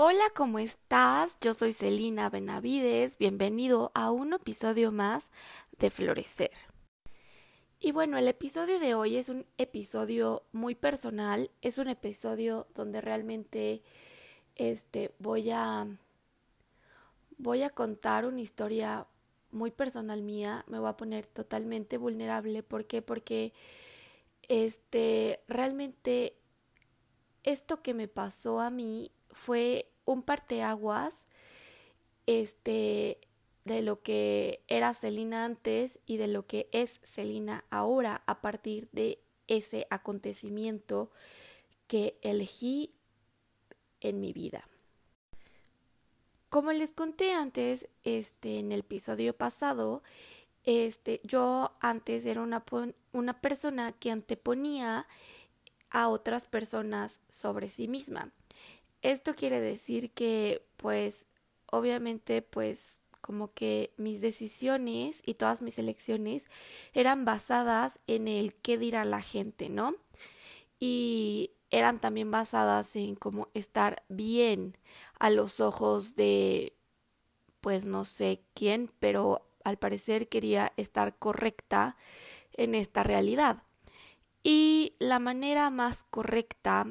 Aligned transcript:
Hola, 0.00 0.22
¿cómo 0.32 0.60
estás? 0.60 1.38
Yo 1.40 1.54
soy 1.54 1.72
Celina 1.72 2.30
Benavides. 2.30 3.18
Bienvenido 3.18 3.90
a 3.96 4.12
un 4.12 4.32
episodio 4.32 4.92
más 4.92 5.28
de 5.76 5.90
Florecer. 5.90 6.52
Y 7.80 7.90
bueno, 7.90 8.16
el 8.16 8.28
episodio 8.28 8.78
de 8.78 8.94
hoy 8.94 9.16
es 9.16 9.28
un 9.28 9.44
episodio 9.56 10.44
muy 10.52 10.76
personal, 10.76 11.50
es 11.62 11.78
un 11.78 11.88
episodio 11.88 12.68
donde 12.76 13.00
realmente 13.00 13.82
este 14.54 15.16
voy 15.18 15.50
a 15.50 15.88
voy 17.36 17.64
a 17.64 17.70
contar 17.70 18.24
una 18.24 18.40
historia 18.40 19.08
muy 19.50 19.72
personal 19.72 20.22
mía, 20.22 20.64
me 20.68 20.78
voy 20.78 20.90
a 20.90 20.96
poner 20.96 21.26
totalmente 21.26 21.98
vulnerable, 21.98 22.62
¿por 22.62 22.86
qué? 22.86 23.02
Porque 23.02 23.52
este 24.46 25.40
realmente 25.48 26.36
esto 27.42 27.82
que 27.82 27.94
me 27.94 28.06
pasó 28.06 28.60
a 28.60 28.70
mí 28.70 29.10
fue 29.38 29.88
un 30.04 30.22
parteaguas 30.22 31.26
este 32.26 33.20
de 33.64 33.82
lo 33.82 34.02
que 34.02 34.64
era 34.66 34.94
Celina 34.94 35.44
antes 35.44 36.00
y 36.06 36.16
de 36.16 36.26
lo 36.26 36.46
que 36.46 36.68
es 36.72 37.00
Celina 37.04 37.64
ahora 37.70 38.22
a 38.26 38.40
partir 38.40 38.88
de 38.90 39.22
ese 39.46 39.86
acontecimiento 39.90 41.12
que 41.86 42.18
elegí 42.22 42.94
en 44.00 44.20
mi 44.20 44.32
vida. 44.32 44.68
Como 46.48 46.72
les 46.72 46.90
conté 46.90 47.32
antes, 47.32 47.88
este 48.02 48.58
en 48.58 48.72
el 48.72 48.80
episodio 48.80 49.36
pasado, 49.36 50.02
este 50.64 51.20
yo 51.22 51.76
antes 51.80 52.26
era 52.26 52.42
una, 52.42 52.64
una 53.12 53.40
persona 53.40 53.92
que 53.92 54.10
anteponía 54.10 55.06
a 55.90 56.08
otras 56.08 56.44
personas 56.44 57.20
sobre 57.28 57.68
sí 57.68 57.86
misma. 57.86 58.32
Esto 59.02 59.34
quiere 59.34 59.60
decir 59.60 60.10
que, 60.12 60.66
pues, 60.76 61.26
obviamente, 61.66 62.42
pues, 62.42 63.00
como 63.20 63.52
que 63.52 63.92
mis 63.96 64.20
decisiones 64.20 65.22
y 65.24 65.34
todas 65.34 65.62
mis 65.62 65.78
elecciones 65.78 66.46
eran 66.92 67.24
basadas 67.24 68.00
en 68.06 68.28
el 68.28 68.54
qué 68.54 68.78
dirá 68.78 69.04
la 69.04 69.20
gente, 69.20 69.68
¿no? 69.68 69.94
Y 70.80 71.52
eran 71.70 72.00
también 72.00 72.30
basadas 72.30 72.94
en 72.96 73.14
como 73.16 73.48
estar 73.54 74.02
bien 74.08 74.76
a 75.18 75.30
los 75.30 75.60
ojos 75.60 76.14
de, 76.16 76.74
pues 77.60 77.84
no 77.84 78.04
sé 78.04 78.42
quién, 78.54 78.90
pero 78.98 79.46
al 79.64 79.78
parecer 79.78 80.28
quería 80.28 80.72
estar 80.76 81.18
correcta 81.18 81.96
en 82.54 82.74
esta 82.74 83.02
realidad. 83.02 83.62
Y 84.42 84.94
la 84.98 85.18
manera 85.18 85.70
más 85.70 86.04
correcta 86.04 86.86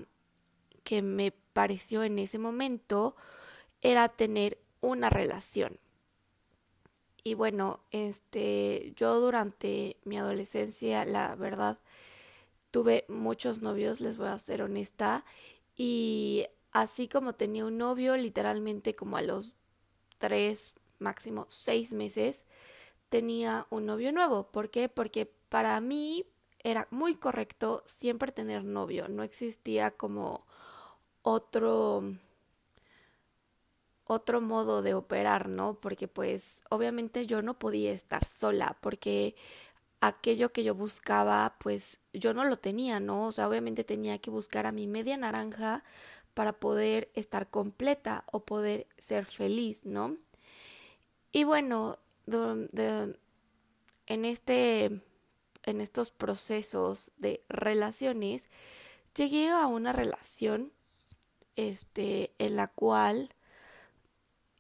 que 0.88 1.02
me 1.02 1.34
pareció 1.52 2.06
en 2.06 2.18
ese 2.18 2.40
momento 2.40 3.18
era 3.82 4.08
tener 4.08 4.58
una 4.80 5.10
relación. 5.10 5.82
Y 7.24 7.34
bueno, 7.34 7.82
este, 7.92 8.94
yo 8.96 9.20
durante 9.20 9.98
mi 10.06 10.18
adolescencia, 10.18 11.04
la 11.04 11.36
verdad, 11.36 11.78
tuve 12.72 13.04
muchos 13.10 13.62
novios, 13.62 14.00
les 14.00 14.16
voy 14.16 14.30
a 14.30 14.40
ser 14.40 14.62
honesta, 14.62 15.26
y 15.76 16.48
así 16.72 17.10
como 17.10 17.36
tenía 17.36 17.66
un 17.66 17.78
novio, 17.78 18.16
literalmente 18.16 18.96
como 18.96 19.18
a 19.18 19.22
los 19.22 19.58
tres, 20.20 20.74
máximo 21.00 21.48
seis 21.50 21.92
meses, 21.92 22.46
tenía 23.10 23.68
un 23.72 23.86
novio 23.86 24.14
nuevo. 24.14 24.50
¿Por 24.52 24.70
qué? 24.70 24.88
Porque 24.88 25.26
para 25.50 25.82
mí 25.82 26.26
era 26.64 26.88
muy 26.92 27.16
correcto 27.16 27.84
siempre 27.86 28.32
tener 28.32 28.64
novio, 28.64 29.10
no 29.10 29.24
existía 29.24 29.92
como 29.92 30.48
otro 31.28 32.04
otro 34.06 34.40
modo 34.42 34.82
de 34.82 34.94
operar, 34.94 35.50
¿no? 35.50 35.80
Porque 35.82 36.08
pues 36.08 36.60
obviamente 36.70 37.26
yo 37.26 37.42
no 37.42 37.60
podía 37.60 37.92
estar 37.92 38.26
sola 38.26 38.78
porque 38.82 39.36
aquello 40.00 40.54
que 40.54 40.64
yo 40.64 40.76
buscaba 40.76 41.58
pues 41.60 42.00
yo 42.14 42.34
no 42.34 42.46
lo 42.46 42.58
tenía, 42.58 43.00
¿no? 43.02 43.28
O 43.28 43.32
sea, 43.34 43.50
obviamente 43.50 43.84
tenía 43.84 44.20
que 44.20 44.30
buscar 44.32 44.66
a 44.66 44.72
mi 44.72 44.88
media 44.88 45.18
naranja 45.18 45.84
para 46.34 46.54
poder 46.54 47.10
estar 47.16 47.50
completa 47.50 48.24
o 48.32 48.46
poder 48.46 48.88
ser 48.98 49.26
feliz, 49.26 49.86
¿no? 49.86 50.16
Y 51.32 51.44
bueno, 51.44 51.98
en 54.08 54.26
este 54.26 55.02
en 55.64 55.82
estos 55.82 56.12
procesos 56.12 57.12
de 57.18 57.44
relaciones 57.50 58.50
llegué 59.16 59.50
a 59.50 59.68
una 59.68 59.92
relación 59.92 60.72
este, 61.58 62.34
en 62.38 62.56
la 62.56 62.68
cual 62.68 63.34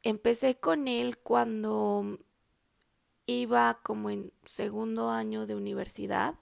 empecé 0.03 0.59
con 0.59 0.89
él 0.89 1.17
cuando 1.17 2.19
iba 3.25 3.79
como 3.83 4.09
en 4.09 4.33
segundo 4.43 5.09
año 5.09 5.47
de 5.47 5.55
universidad. 5.55 6.35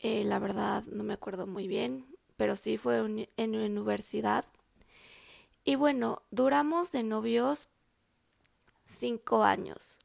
Eh, 0.00 0.24
la 0.24 0.38
verdad 0.38 0.82
no 0.86 1.04
me 1.04 1.14
acuerdo 1.14 1.46
muy 1.46 1.68
bien, 1.68 2.06
pero 2.36 2.56
sí 2.56 2.78
fue 2.78 3.28
en 3.36 3.54
universidad. 3.54 4.44
Y 5.62 5.76
bueno, 5.76 6.22
duramos 6.30 6.90
de 6.90 7.02
novios 7.02 7.68
cinco 8.86 9.44
años. 9.44 9.98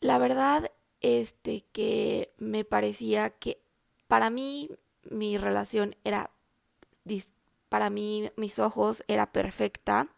La 0.00 0.18
verdad, 0.18 0.70
este, 1.00 1.64
que 1.72 2.32
me 2.38 2.64
parecía 2.64 3.30
que 3.30 3.62
para 4.06 4.30
mí 4.30 4.70
mi 5.04 5.38
relación 5.38 5.96
era 6.04 6.30
para 7.70 7.90
mí 7.90 8.30
mis 8.36 8.58
ojos 8.58 9.04
era 9.08 9.32
perfecta, 9.32 10.08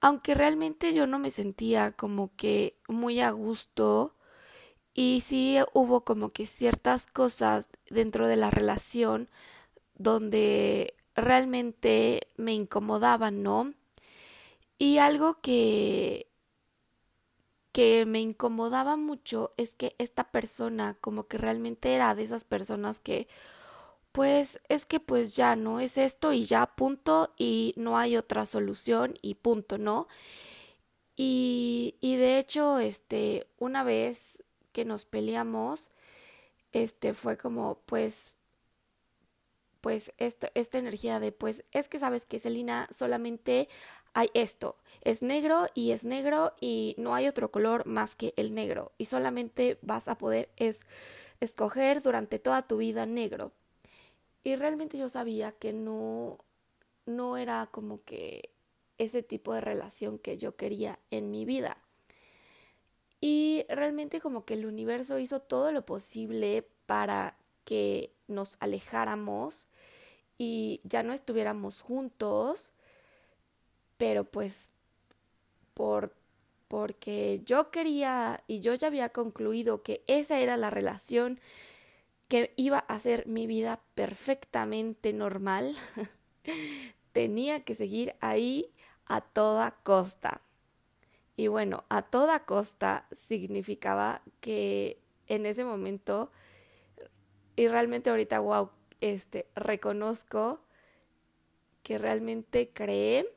aunque 0.00 0.34
realmente 0.34 0.94
yo 0.94 1.06
no 1.08 1.18
me 1.18 1.30
sentía 1.30 1.92
como 1.92 2.30
que 2.36 2.76
muy 2.88 3.20
a 3.20 3.30
gusto 3.32 4.14
y 4.94 5.20
sí 5.22 5.58
hubo 5.74 6.04
como 6.04 6.30
que 6.30 6.46
ciertas 6.46 7.06
cosas 7.06 7.68
dentro 7.90 8.28
de 8.28 8.36
la 8.36 8.50
relación 8.50 9.30
donde 9.96 10.94
realmente 11.16 12.28
me 12.36 12.54
incomodaban, 12.54 13.42
¿no? 13.42 13.74
Y 14.78 14.98
algo 14.98 15.40
que 15.40 16.28
que 17.72 18.06
me 18.06 18.20
incomodaba 18.20 18.96
mucho 18.96 19.52
es 19.56 19.74
que 19.74 19.94
esta 19.98 20.30
persona 20.32 20.96
como 21.00 21.28
que 21.28 21.38
realmente 21.38 21.94
era 21.94 22.14
de 22.14 22.24
esas 22.24 22.44
personas 22.44 22.98
que 22.98 23.28
pues 24.18 24.60
es 24.68 24.84
que 24.84 24.98
pues 24.98 25.36
ya 25.36 25.54
no 25.54 25.78
es 25.78 25.96
esto 25.96 26.32
y 26.32 26.44
ya 26.44 26.66
punto 26.66 27.32
y 27.38 27.72
no 27.76 27.96
hay 27.96 28.16
otra 28.16 28.46
solución 28.46 29.14
y 29.22 29.36
punto, 29.36 29.78
¿no? 29.78 30.08
Y, 31.14 31.94
y 32.00 32.16
de 32.16 32.38
hecho, 32.38 32.80
este, 32.80 33.46
una 33.60 33.84
vez 33.84 34.42
que 34.72 34.84
nos 34.84 35.04
peleamos, 35.04 35.92
este 36.72 37.14
fue 37.14 37.36
como 37.38 37.78
pues 37.86 38.34
pues 39.80 40.12
esto, 40.18 40.48
esta 40.54 40.78
energía 40.78 41.20
de 41.20 41.30
pues 41.30 41.64
es 41.70 41.88
que 41.88 42.00
sabes 42.00 42.26
que 42.26 42.40
Selina 42.40 42.88
solamente 42.92 43.68
hay 44.14 44.30
esto, 44.34 44.78
es 45.02 45.22
negro 45.22 45.68
y 45.74 45.92
es 45.92 46.04
negro 46.04 46.54
y 46.60 46.96
no 46.98 47.14
hay 47.14 47.28
otro 47.28 47.52
color 47.52 47.86
más 47.86 48.16
que 48.16 48.34
el 48.36 48.52
negro 48.52 48.90
y 48.98 49.04
solamente 49.04 49.78
vas 49.82 50.08
a 50.08 50.18
poder 50.18 50.50
es 50.56 50.80
escoger 51.40 52.02
durante 52.02 52.40
toda 52.40 52.66
tu 52.66 52.78
vida 52.78 53.06
negro. 53.06 53.52
Y 54.48 54.56
realmente 54.56 54.96
yo 54.96 55.10
sabía 55.10 55.52
que 55.52 55.74
no, 55.74 56.38
no 57.04 57.36
era 57.36 57.68
como 57.70 58.02
que 58.04 58.48
ese 58.96 59.22
tipo 59.22 59.52
de 59.52 59.60
relación 59.60 60.18
que 60.18 60.38
yo 60.38 60.56
quería 60.56 60.98
en 61.10 61.30
mi 61.30 61.44
vida. 61.44 61.76
Y 63.20 63.66
realmente 63.68 64.22
como 64.22 64.46
que 64.46 64.54
el 64.54 64.64
universo 64.64 65.18
hizo 65.18 65.40
todo 65.40 65.70
lo 65.70 65.84
posible 65.84 66.66
para 66.86 67.36
que 67.66 68.14
nos 68.26 68.56
alejáramos 68.60 69.66
y 70.38 70.80
ya 70.82 71.02
no 71.02 71.12
estuviéramos 71.12 71.82
juntos, 71.82 72.72
pero 73.98 74.24
pues 74.24 74.70
por 75.74 76.14
porque 76.68 77.42
yo 77.44 77.70
quería 77.70 78.42
y 78.46 78.60
yo 78.60 78.72
ya 78.72 78.86
había 78.86 79.10
concluido 79.10 79.82
que 79.82 80.02
esa 80.06 80.38
era 80.38 80.56
la 80.56 80.70
relación 80.70 81.38
que 82.28 82.52
iba 82.56 82.78
a 82.78 82.98
ser 83.00 83.26
mi 83.26 83.46
vida 83.46 83.80
perfectamente 83.94 85.12
normal, 85.12 85.74
tenía 87.12 87.64
que 87.64 87.74
seguir 87.74 88.14
ahí 88.20 88.72
a 89.06 89.22
toda 89.22 89.72
costa. 89.82 90.42
Y 91.36 91.46
bueno, 91.46 91.84
a 91.88 92.02
toda 92.02 92.44
costa 92.44 93.06
significaba 93.12 94.22
que 94.40 95.00
en 95.26 95.46
ese 95.46 95.64
momento, 95.64 96.30
y 97.56 97.68
realmente 97.68 98.10
ahorita, 98.10 98.40
wow, 98.40 98.70
este, 99.00 99.48
reconozco 99.54 100.60
que 101.82 101.96
realmente 101.96 102.70
creé 102.72 103.34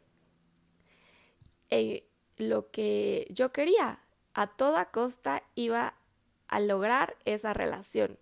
en 1.70 2.04
lo 2.38 2.70
que 2.72 3.28
yo 3.30 3.52
quería. 3.52 4.00
A 4.34 4.48
toda 4.48 4.92
costa 4.92 5.44
iba 5.56 5.96
a 6.48 6.60
lograr 6.60 7.18
esa 7.26 7.54
relación. 7.54 8.18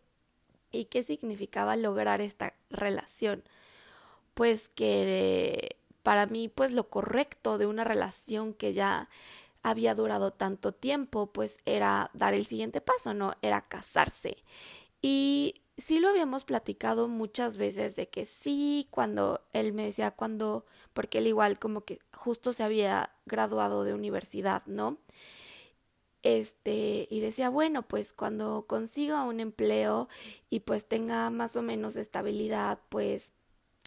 ¿Y 0.72 0.86
qué 0.86 1.04
significaba 1.04 1.76
lograr 1.76 2.22
esta 2.22 2.54
relación? 2.70 3.44
Pues 4.34 4.70
que 4.70 5.78
para 6.04 6.26
mí 6.28 6.50
pues 6.50 6.72
lo 6.72 6.90
correcto 6.90 7.58
de 7.58 7.66
una 7.66 7.84
relación 7.84 8.54
que 8.54 8.74
ya 8.74 9.10
había 9.64 9.96
durado 9.96 10.32
tanto 10.32 10.72
tiempo 10.72 11.28
pues 11.28 11.60
era 11.66 12.12
dar 12.14 12.34
el 12.34 12.46
siguiente 12.46 12.82
paso, 12.82 13.14
¿no? 13.14 13.34
Era 13.42 13.62
casarse. 13.62 14.38
Y 15.02 15.56
sí 15.78 16.00
lo 16.00 16.10
habíamos 16.10 16.44
platicado 16.44 17.08
muchas 17.08 17.58
veces 17.58 17.96
de 17.96 18.10
que 18.10 18.26
sí, 18.26 18.88
cuando 18.92 19.42
él 19.54 19.74
me 19.74 19.86
decía 19.86 20.12
cuando, 20.12 20.66
porque 20.94 21.20
él 21.20 21.28
igual 21.28 21.60
como 21.60 21.82
que 21.82 22.00
justo 22.14 22.54
se 22.54 22.64
había 22.64 23.12
graduado 23.26 23.84
de 23.84 23.94
universidad, 23.94 24.64
¿no? 24.66 24.98
Este, 26.24 27.08
y 27.10 27.22
decía, 27.22 27.50
bueno, 27.50 27.88
pues 27.88 28.14
cuando 28.14 28.66
consiga 28.68 29.24
un 29.24 29.40
empleo 29.40 30.10
y 30.50 30.62
pues 30.62 30.86
tenga 30.88 31.30
más 31.30 31.56
o 31.56 31.62
menos 31.62 31.96
estabilidad, 31.96 32.80
pues 32.90 33.34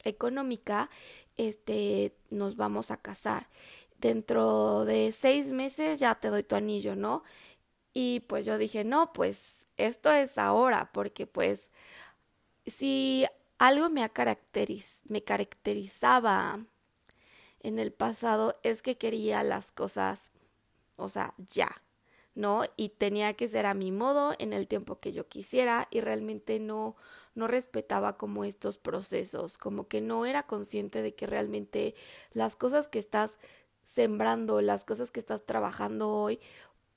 económica, 0.04 0.90
este, 1.36 2.16
nos 2.30 2.56
vamos 2.56 2.90
a 2.90 2.96
casar. 2.98 3.48
Dentro 3.98 4.84
de 4.84 5.12
seis 5.12 5.52
meses 5.52 6.00
ya 6.00 6.14
te 6.16 6.28
doy 6.28 6.42
tu 6.42 6.56
anillo, 6.56 6.96
¿no? 6.96 7.22
Y 7.94 8.20
pues 8.20 8.46
yo 8.46 8.58
dije, 8.58 8.84
no, 8.84 9.12
pues 9.12 9.66
esto 9.76 10.10
es 10.10 10.38
ahora, 10.38 10.90
porque 10.92 11.26
pues 11.26 11.70
si 12.66 13.26
algo 13.58 13.90
me, 13.90 14.08
caracteriz 14.10 15.00
me 15.04 15.22
caracterizaba 15.22 16.64
en 17.60 17.78
el 17.78 17.92
pasado 17.92 18.58
es 18.62 18.82
que 18.82 18.98
quería 18.98 19.42
las 19.42 19.70
cosas, 19.72 20.30
o 20.96 21.08
sea, 21.08 21.34
ya, 21.38 21.81
¿no? 22.34 22.64
Y 22.76 22.90
tenía 22.90 23.34
que 23.34 23.48
ser 23.48 23.66
a 23.66 23.74
mi 23.74 23.92
modo 23.92 24.34
en 24.38 24.52
el 24.52 24.68
tiempo 24.68 25.00
que 25.00 25.12
yo 25.12 25.28
quisiera 25.28 25.88
y 25.90 26.00
realmente 26.00 26.60
no 26.60 26.96
no 27.34 27.48
respetaba 27.48 28.18
como 28.18 28.44
estos 28.44 28.78
procesos, 28.78 29.58
como 29.58 29.88
que 29.88 30.00
no 30.00 30.26
era 30.26 30.46
consciente 30.46 31.02
de 31.02 31.14
que 31.14 31.26
realmente 31.26 31.94
las 32.32 32.56
cosas 32.56 32.88
que 32.88 32.98
estás 32.98 33.38
sembrando, 33.84 34.60
las 34.60 34.84
cosas 34.84 35.10
que 35.10 35.20
estás 35.20 35.44
trabajando 35.44 36.10
hoy, 36.10 36.40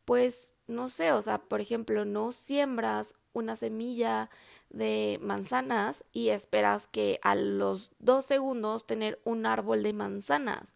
pues 0.05 0.51
no 0.67 0.87
sé, 0.87 1.11
o 1.11 1.21
sea, 1.21 1.39
por 1.39 1.61
ejemplo, 1.61 2.05
no 2.05 2.31
siembras 2.31 3.15
una 3.33 3.55
semilla 3.55 4.29
de 4.69 5.19
manzanas 5.21 6.03
y 6.11 6.29
esperas 6.29 6.87
que 6.87 7.19
a 7.23 7.35
los 7.35 7.91
dos 7.99 8.25
segundos 8.25 8.85
tener 8.85 9.19
un 9.25 9.45
árbol 9.45 9.83
de 9.83 9.93
manzanas. 9.93 10.75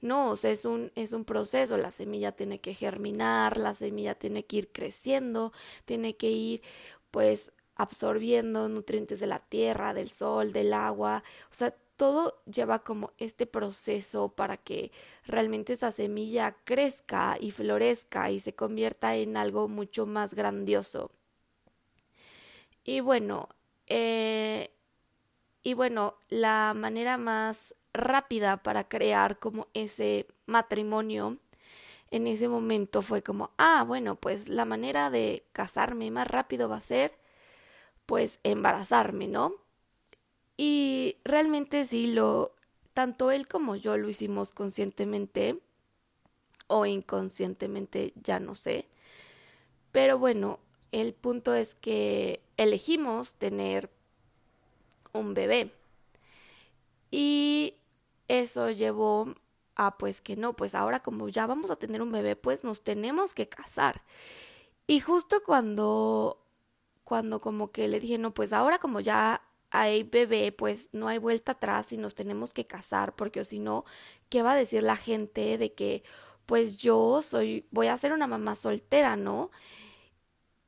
No, 0.00 0.30
o 0.30 0.36
sea, 0.36 0.50
es 0.52 0.64
un, 0.64 0.92
es 0.94 1.12
un 1.12 1.24
proceso, 1.24 1.76
la 1.76 1.90
semilla 1.90 2.32
tiene 2.32 2.60
que 2.60 2.74
germinar, 2.74 3.56
la 3.58 3.74
semilla 3.74 4.14
tiene 4.14 4.44
que 4.46 4.56
ir 4.58 4.72
creciendo, 4.72 5.52
tiene 5.86 6.16
que 6.16 6.30
ir 6.30 6.62
pues 7.10 7.52
absorbiendo 7.76 8.68
nutrientes 8.68 9.18
de 9.20 9.26
la 9.26 9.40
tierra, 9.40 9.94
del 9.94 10.10
sol, 10.10 10.52
del 10.52 10.72
agua, 10.72 11.24
o 11.50 11.54
sea, 11.54 11.74
todo 11.96 12.40
lleva 12.46 12.84
como 12.84 13.12
este 13.18 13.46
proceso 13.46 14.28
para 14.30 14.56
que 14.56 14.92
realmente 15.26 15.72
esa 15.72 15.90
semilla 15.92 16.56
crezca 16.64 17.36
y 17.40 17.50
florezca 17.50 18.30
y 18.30 18.38
se 18.40 18.54
convierta 18.54 19.16
en 19.16 19.36
algo 19.36 19.66
mucho 19.68 20.06
más 20.06 20.34
grandioso. 20.34 21.10
Y 22.84 23.00
bueno, 23.00 23.48
eh, 23.86 24.70
y 25.62 25.74
bueno, 25.74 26.16
la 26.28 26.74
manera 26.76 27.18
más 27.18 27.74
rápida 27.98 28.62
para 28.62 28.88
crear 28.88 29.38
como 29.38 29.68
ese 29.74 30.26
matrimonio 30.46 31.38
en 32.10 32.26
ese 32.26 32.48
momento 32.48 33.02
fue 33.02 33.22
como, 33.22 33.50
ah, 33.58 33.84
bueno, 33.86 34.16
pues 34.16 34.48
la 34.48 34.64
manera 34.64 35.10
de 35.10 35.44
casarme 35.52 36.10
más 36.10 36.26
rápido 36.28 36.68
va 36.68 36.76
a 36.76 36.80
ser 36.80 37.12
pues 38.06 38.40
embarazarme, 38.42 39.28
¿no? 39.28 39.54
Y 40.56 41.18
realmente 41.24 41.84
sí 41.84 42.06
lo 42.08 42.54
tanto 42.94 43.30
él 43.30 43.46
como 43.46 43.76
yo 43.76 43.96
lo 43.98 44.08
hicimos 44.08 44.52
conscientemente 44.52 45.60
o 46.66 46.86
inconscientemente, 46.86 48.12
ya 48.16 48.40
no 48.40 48.54
sé. 48.54 48.86
Pero 49.92 50.18
bueno, 50.18 50.58
el 50.92 51.12
punto 51.12 51.54
es 51.54 51.74
que 51.74 52.40
elegimos 52.56 53.34
tener 53.34 53.90
un 55.12 55.34
bebé. 55.34 55.72
Y 57.10 57.74
eso 58.28 58.70
llevó 58.70 59.34
a 59.76 59.96
pues 59.98 60.20
que 60.20 60.36
no, 60.36 60.54
pues 60.56 60.74
ahora 60.74 61.00
como 61.02 61.28
ya 61.28 61.46
vamos 61.46 61.70
a 61.70 61.76
tener 61.76 62.02
un 62.02 62.12
bebé, 62.12 62.36
pues 62.36 62.64
nos 62.64 62.82
tenemos 62.82 63.34
que 63.34 63.48
casar. 63.48 64.02
Y 64.86 65.00
justo 65.00 65.42
cuando 65.44 66.40
cuando 67.04 67.40
como 67.40 67.72
que 67.72 67.88
le 67.88 68.00
dije, 68.00 68.18
"No, 68.18 68.34
pues 68.34 68.52
ahora 68.52 68.78
como 68.78 69.00
ya 69.00 69.42
hay 69.70 70.02
bebé, 70.04 70.52
pues 70.52 70.88
no 70.92 71.08
hay 71.08 71.18
vuelta 71.18 71.52
atrás 71.52 71.92
y 71.92 71.98
nos 71.98 72.14
tenemos 72.14 72.54
que 72.54 72.66
casar, 72.66 73.14
porque 73.16 73.44
si 73.44 73.58
no, 73.60 73.84
¿qué 74.30 74.42
va 74.42 74.52
a 74.52 74.56
decir 74.56 74.82
la 74.82 74.96
gente 74.96 75.58
de 75.58 75.74
que 75.74 76.02
pues 76.46 76.78
yo 76.78 77.22
soy 77.22 77.66
voy 77.70 77.88
a 77.88 77.96
ser 77.98 78.12
una 78.12 78.26
mamá 78.26 78.56
soltera, 78.56 79.16
¿no?" 79.16 79.50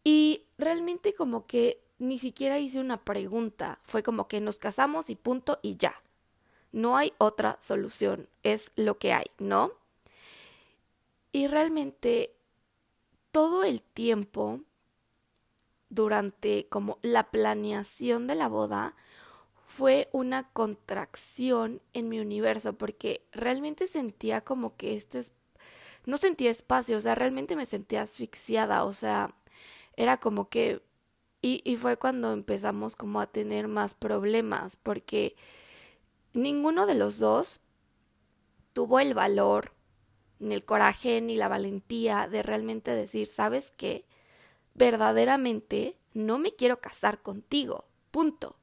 Y 0.05 0.47
realmente 0.59 1.15
como 1.15 1.47
que 1.47 1.83
ni 1.99 2.19
siquiera 2.19 2.59
hice 2.59 2.81
una 2.81 3.05
pregunta, 3.05 3.79
fue 3.85 4.03
como 4.03 4.29
que 4.29 4.41
nos 4.41 4.59
casamos 4.59 5.11
y 5.11 5.17
punto 5.17 5.59
y 5.63 5.77
ya. 5.77 5.95
No 6.73 6.97
hay 6.97 7.13
otra 7.19 7.59
solución, 7.61 8.29
es 8.43 8.73
lo 8.77 8.99
que 8.99 9.13
hay, 9.13 9.27
¿no? 9.39 9.73
Y 11.33 11.47
realmente 11.47 12.35
todo 13.33 13.65
el 13.65 13.83
tiempo 13.83 14.61
durante 15.89 16.69
como 16.69 16.99
la 17.03 17.31
planeación 17.31 18.27
de 18.27 18.37
la 18.37 18.49
boda 18.49 18.95
fue 19.67 20.09
una 20.13 20.49
contracción 20.53 21.81
en 21.93 22.09
mi 22.09 22.21
universo 22.21 22.75
porque 22.75 23.25
realmente 23.33 23.87
sentía 23.87 24.41
como 24.41 24.77
que 24.77 24.97
este 24.97 25.25
no 26.07 26.19
sentía 26.19 26.51
espacio, 26.51 26.99
o 26.99 27.01
sea, 27.01 27.15
realmente 27.15 27.57
me 27.57 27.67
sentía 27.67 28.03
asfixiada, 28.03 28.85
o 28.85 28.93
sea, 28.93 29.35
era 29.97 30.19
como 30.19 30.49
que 30.49 30.83
y, 31.43 31.63
y 31.65 31.77
fue 31.77 31.97
cuando 31.99 32.33
empezamos 32.33 32.97
como 32.97 33.21
a 33.21 33.27
tener 33.27 33.69
más 33.69 33.95
problemas 33.95 34.77
porque 34.77 35.37
ninguno 36.33 36.87
de 36.87 36.95
los 36.95 37.19
dos 37.19 37.61
tuvo 38.73 39.01
el 39.01 39.15
valor, 39.15 39.73
ni 40.39 40.55
el 40.55 40.65
coraje, 40.65 41.21
ni 41.21 41.37
la 41.37 41.49
valentía 41.49 42.29
de 42.29 42.43
realmente 42.43 42.93
decir, 42.93 43.27
¿sabes 43.27 43.73
qué? 43.77 44.05
Verdaderamente 44.75 45.97
no 46.15 46.39
me 46.39 46.55
quiero 46.55 46.81
casar 46.81 47.23
contigo. 47.23 47.85
Punto. 48.11 48.57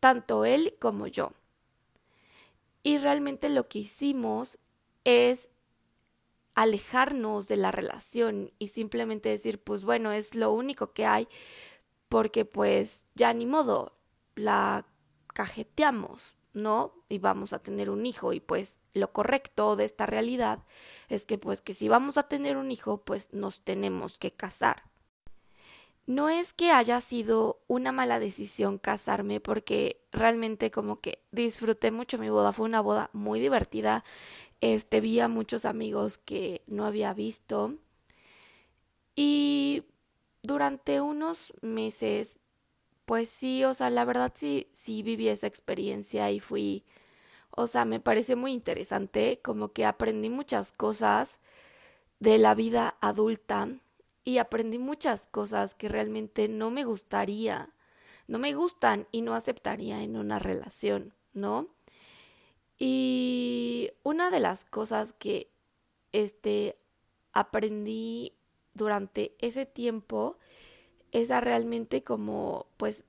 Tanto 0.00 0.44
él 0.44 0.76
como 0.78 1.06
yo. 1.06 1.32
Y 2.82 2.98
realmente 2.98 3.48
lo 3.48 3.68
que 3.68 3.80
hicimos 3.80 4.58
es 5.04 5.48
alejarnos 6.54 7.48
de 7.48 7.56
la 7.56 7.72
relación 7.72 8.52
y 8.58 8.68
simplemente 8.68 9.28
decir, 9.28 9.62
pues 9.62 9.84
bueno, 9.84 10.12
es 10.12 10.34
lo 10.34 10.52
único 10.52 10.92
que 10.92 11.06
hay 11.06 11.28
porque 12.08 12.44
pues 12.44 13.04
ya 13.14 13.32
ni 13.32 13.46
modo, 13.46 13.96
la 14.36 14.86
cajeteamos. 15.28 16.34
¿No? 16.54 16.94
Y 17.08 17.18
vamos 17.18 17.52
a 17.52 17.58
tener 17.58 17.90
un 17.90 18.06
hijo 18.06 18.32
y 18.32 18.40
pues 18.40 18.78
lo 18.94 19.12
correcto 19.12 19.76
de 19.76 19.84
esta 19.84 20.06
realidad 20.06 20.60
es 21.08 21.26
que 21.26 21.36
pues 21.36 21.60
que 21.60 21.74
si 21.74 21.88
vamos 21.88 22.16
a 22.16 22.28
tener 22.28 22.56
un 22.56 22.70
hijo 22.70 23.04
pues 23.04 23.32
nos 23.32 23.60
tenemos 23.62 24.18
que 24.18 24.32
casar. 24.32 24.84
No 26.06 26.28
es 26.28 26.52
que 26.52 26.70
haya 26.70 27.00
sido 27.00 27.62
una 27.66 27.90
mala 27.90 28.18
decisión 28.18 28.78
casarme 28.78 29.40
porque 29.40 30.02
realmente 30.12 30.70
como 30.70 30.96
que 31.00 31.24
disfruté 31.32 31.90
mucho 31.90 32.18
mi 32.18 32.28
boda, 32.28 32.52
fue 32.52 32.66
una 32.66 32.82
boda 32.82 33.10
muy 33.12 33.40
divertida. 33.40 34.04
Este 34.60 35.00
vi 35.00 35.20
a 35.20 35.28
muchos 35.28 35.64
amigos 35.64 36.18
que 36.18 36.62
no 36.66 36.84
había 36.84 37.14
visto 37.14 37.74
y 39.16 39.84
durante 40.42 41.00
unos 41.00 41.52
meses 41.62 42.38
pues 43.04 43.28
sí, 43.28 43.64
o 43.64 43.74
sea, 43.74 43.90
la 43.90 44.04
verdad 44.04 44.32
sí, 44.34 44.68
sí 44.72 45.02
viví 45.02 45.28
esa 45.28 45.46
experiencia 45.46 46.30
y 46.30 46.40
fui, 46.40 46.84
o 47.50 47.66
sea, 47.66 47.84
me 47.84 48.00
parece 48.00 48.36
muy 48.36 48.52
interesante, 48.52 49.40
como 49.42 49.72
que 49.72 49.84
aprendí 49.86 50.30
muchas 50.30 50.72
cosas 50.72 51.40
de 52.20 52.38
la 52.38 52.54
vida 52.54 52.96
adulta 53.00 53.68
y 54.24 54.38
aprendí 54.38 54.78
muchas 54.78 55.26
cosas 55.26 55.74
que 55.74 55.88
realmente 55.88 56.48
no 56.48 56.70
me 56.70 56.84
gustaría, 56.84 57.70
no 58.26 58.38
me 58.38 58.54
gustan 58.54 59.06
y 59.12 59.22
no 59.22 59.34
aceptaría 59.34 60.02
en 60.02 60.16
una 60.16 60.38
relación, 60.38 61.14
¿no? 61.34 61.68
Y 62.78 63.90
una 64.02 64.30
de 64.30 64.40
las 64.40 64.64
cosas 64.64 65.12
que 65.12 65.50
este 66.12 66.78
aprendí 67.32 68.32
durante 68.72 69.36
ese 69.38 69.66
tiempo 69.66 70.38
es 71.14 71.30
a 71.30 71.40
realmente 71.40 72.02
como 72.02 72.66
pues 72.76 73.04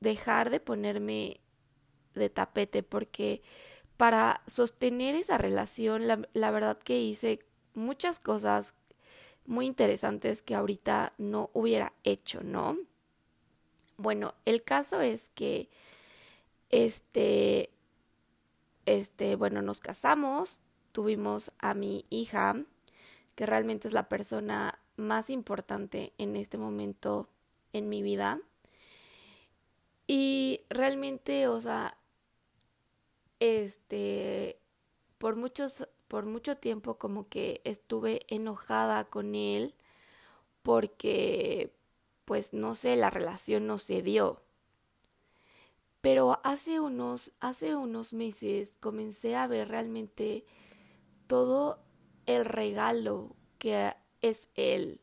dejar 0.00 0.50
de 0.50 0.60
ponerme 0.60 1.40
de 2.14 2.30
tapete 2.30 2.82
porque 2.84 3.42
para 3.96 4.42
sostener 4.46 5.14
esa 5.14 5.38
relación 5.38 6.06
la, 6.06 6.28
la 6.34 6.50
verdad 6.52 6.78
que 6.78 7.00
hice 7.00 7.40
muchas 7.74 8.20
cosas 8.20 8.74
muy 9.46 9.66
interesantes 9.66 10.42
que 10.42 10.54
ahorita 10.54 11.12
no 11.18 11.50
hubiera 11.54 11.92
hecho, 12.04 12.42
¿no? 12.42 12.76
Bueno, 13.96 14.34
el 14.44 14.62
caso 14.62 15.00
es 15.00 15.30
que 15.30 15.70
este 16.68 17.70
este, 18.84 19.34
bueno, 19.34 19.62
nos 19.62 19.80
casamos, 19.80 20.60
tuvimos 20.92 21.52
a 21.58 21.74
mi 21.74 22.06
hija, 22.10 22.62
que 23.34 23.46
realmente 23.46 23.88
es 23.88 23.94
la 23.94 24.08
persona 24.08 24.78
más 24.96 25.28
importante 25.30 26.12
en 26.18 26.36
este 26.36 26.56
momento 26.58 27.28
en 27.72 27.88
mi 27.88 28.02
vida. 28.02 28.40
Y 30.06 30.60
realmente, 30.70 31.48
o 31.48 31.60
sea, 31.60 31.98
este, 33.40 34.60
por 35.18 35.36
muchos, 35.36 35.88
por 36.08 36.26
mucho 36.26 36.56
tiempo 36.56 36.98
como 36.98 37.28
que 37.28 37.60
estuve 37.64 38.22
enojada 38.28 39.04
con 39.04 39.34
él 39.34 39.74
porque, 40.62 41.74
pues, 42.24 42.52
no 42.52 42.74
sé, 42.74 42.96
la 42.96 43.10
relación 43.10 43.66
no 43.66 43.78
se 43.78 44.02
dio. 44.02 44.42
Pero 46.00 46.40
hace 46.44 46.80
unos, 46.80 47.32
hace 47.40 47.74
unos 47.74 48.12
meses 48.12 48.74
comencé 48.80 49.36
a 49.36 49.48
ver 49.48 49.68
realmente 49.68 50.44
todo 51.26 51.80
el 52.26 52.44
regalo 52.44 53.34
que 53.58 53.92
es 54.20 54.48
él 54.54 55.00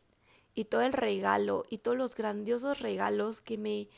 y 0.56 0.66
todo 0.66 0.82
el 0.82 0.94
regalo 0.94 1.64
y 1.70 1.80
todos 1.80 1.98
los 1.98 2.16
grandiosos 2.16 2.80
regalos 2.80 3.42
que 3.42 3.58
me 3.58 3.90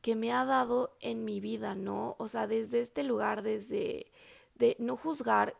que 0.00 0.16
me 0.16 0.32
ha 0.32 0.44
dado 0.44 0.96
en 1.00 1.24
mi 1.24 1.40
vida, 1.40 1.76
¿no? 1.76 2.16
O 2.18 2.26
sea, 2.26 2.48
desde 2.48 2.80
este 2.80 3.04
lugar, 3.04 3.42
desde 3.42 4.10
de 4.56 4.76
no 4.80 4.96
juzgar 4.96 5.56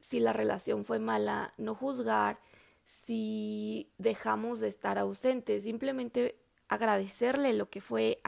si 0.00 0.20
la 0.20 0.32
relación 0.32 0.84
fue 0.84 0.98
mala, 0.98 1.54
no 1.58 1.74
juzgar 1.74 2.40
si 2.84 3.90
dejamos 3.98 4.60
de 4.60 4.68
estar 4.68 4.98
ausentes, 4.98 5.64
simplemente 5.64 6.38
agradecerle 6.68 7.52
lo 7.52 7.70
que 7.70 7.80
fue, 7.80 8.20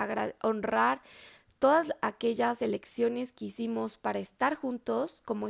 honrar 0.42 1.02
todas 1.58 1.92
aquellas 2.02 2.60
elecciones 2.62 3.32
que 3.32 3.46
hicimos 3.46 3.98
para 3.98 4.18
estar 4.18 4.56
juntos, 4.56 5.22
como, 5.24 5.48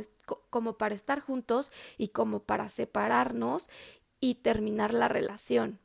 como 0.49 0.77
para 0.77 0.95
estar 0.95 1.19
juntos 1.19 1.71
y 1.97 2.09
como 2.09 2.41
para 2.43 2.69
separarnos 2.69 3.69
y 4.19 4.35
terminar 4.35 4.93
la 4.93 5.07
relación. 5.07 5.79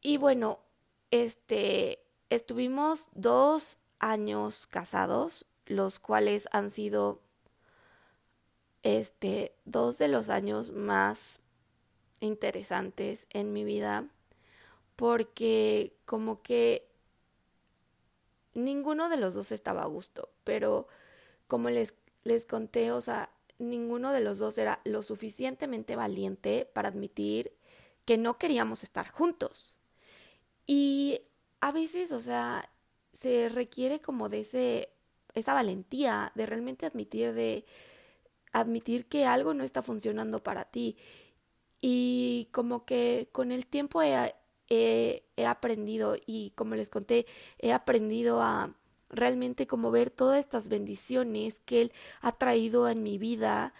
Y 0.00 0.18
bueno, 0.18 0.60
este, 1.10 2.02
estuvimos 2.30 3.08
dos 3.14 3.78
años 3.98 4.66
casados, 4.66 5.46
los 5.66 5.98
cuales 5.98 6.48
han 6.52 6.70
sido, 6.70 7.20
este, 8.82 9.54
dos 9.64 9.98
de 9.98 10.08
los 10.08 10.28
años 10.28 10.72
más 10.72 11.40
interesantes 12.20 13.26
en 13.30 13.52
mi 13.52 13.64
vida, 13.64 14.08
porque 14.96 15.96
como 16.04 16.42
que 16.42 16.88
ninguno 18.54 19.08
de 19.08 19.16
los 19.16 19.34
dos 19.34 19.52
estaba 19.52 19.82
a 19.82 19.86
gusto, 19.86 20.30
pero 20.44 20.88
como 21.46 21.70
les, 21.70 21.94
les 22.24 22.46
conté, 22.46 22.92
o 22.92 23.00
sea, 23.00 23.30
ninguno 23.58 24.12
de 24.12 24.20
los 24.20 24.38
dos 24.38 24.58
era 24.58 24.80
lo 24.84 25.02
suficientemente 25.02 25.96
valiente 25.96 26.68
para 26.72 26.88
admitir 26.88 27.52
que 28.04 28.18
no 28.18 28.38
queríamos 28.38 28.82
estar 28.82 29.10
juntos. 29.10 29.75
Y 30.66 31.20
a 31.60 31.72
veces, 31.72 32.12
o 32.12 32.20
sea, 32.20 32.70
se 33.12 33.48
requiere 33.48 34.00
como 34.00 34.28
de 34.28 34.40
ese 34.40 34.92
esa 35.34 35.54
valentía 35.54 36.32
de 36.34 36.46
realmente 36.46 36.86
admitir 36.86 37.34
de 37.34 37.66
admitir 38.52 39.06
que 39.06 39.26
algo 39.26 39.54
no 39.54 39.64
está 39.64 39.82
funcionando 39.82 40.42
para 40.42 40.64
ti. 40.64 40.96
Y 41.80 42.48
como 42.52 42.86
que 42.86 43.28
con 43.32 43.52
el 43.52 43.66
tiempo 43.66 44.02
he, 44.02 44.34
he 44.68 45.46
aprendido 45.46 46.16
y 46.26 46.52
como 46.56 46.74
les 46.74 46.88
conté, 46.90 47.26
he 47.58 47.72
aprendido 47.72 48.40
a 48.42 48.74
realmente 49.10 49.66
como 49.66 49.90
ver 49.90 50.10
todas 50.10 50.40
estas 50.40 50.68
bendiciones 50.68 51.60
que 51.60 51.82
Él 51.82 51.92
ha 52.22 52.32
traído 52.32 52.88
en 52.88 53.02
mi 53.02 53.18
vida. 53.18 53.74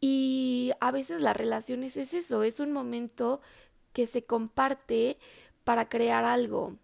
Y 0.00 0.72
a 0.80 0.90
veces 0.90 1.22
las 1.22 1.36
relaciones 1.36 1.96
es 1.96 2.12
eso, 2.12 2.42
es 2.42 2.60
un 2.60 2.72
momento 2.72 3.40
que 3.94 4.06
se 4.06 4.24
comparte 4.26 5.18
para 5.66 5.88
crear 5.88 6.24
algo. 6.24 6.76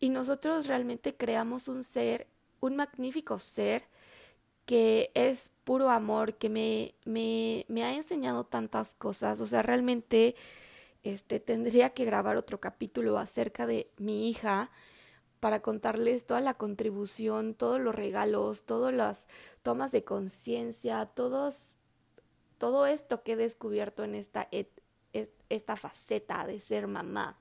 Y 0.00 0.10
nosotros 0.10 0.66
realmente 0.66 1.16
creamos 1.16 1.68
un 1.68 1.84
ser, 1.84 2.26
un 2.58 2.74
magnífico 2.74 3.38
ser, 3.38 3.84
que 4.66 5.12
es 5.14 5.52
puro 5.62 5.88
amor, 5.88 6.34
que 6.34 6.50
me, 6.50 6.96
me, 7.04 7.64
me 7.68 7.84
ha 7.84 7.94
enseñado 7.94 8.42
tantas 8.42 8.96
cosas. 8.96 9.40
O 9.40 9.46
sea, 9.46 9.62
realmente 9.62 10.34
este, 11.04 11.38
tendría 11.38 11.90
que 11.90 12.04
grabar 12.04 12.36
otro 12.36 12.58
capítulo 12.58 13.18
acerca 13.18 13.68
de 13.68 13.88
mi 13.98 14.28
hija 14.28 14.72
para 15.38 15.62
contarles 15.62 16.26
toda 16.26 16.40
la 16.40 16.54
contribución, 16.54 17.54
todos 17.54 17.80
los 17.80 17.94
regalos, 17.94 18.64
todas 18.64 18.92
las 18.92 19.28
tomas 19.62 19.92
de 19.92 20.02
conciencia, 20.02 21.06
todos, 21.06 21.76
todo 22.58 22.86
esto 22.86 23.22
que 23.22 23.34
he 23.34 23.36
descubierto 23.36 24.02
en 24.02 24.16
esta, 24.16 24.48
esta 25.48 25.76
faceta 25.76 26.44
de 26.48 26.58
ser 26.58 26.88
mamá. 26.88 27.38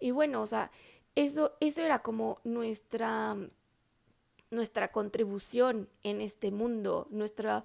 Y 0.00 0.10
bueno, 0.10 0.42
o 0.42 0.46
sea, 0.46 0.70
eso, 1.14 1.56
eso 1.60 1.82
era 1.82 2.00
como 2.00 2.40
nuestra, 2.44 3.36
nuestra 4.50 4.92
contribución 4.92 5.88
en 6.02 6.20
este 6.20 6.50
mundo, 6.50 7.06
nuestra, 7.10 7.64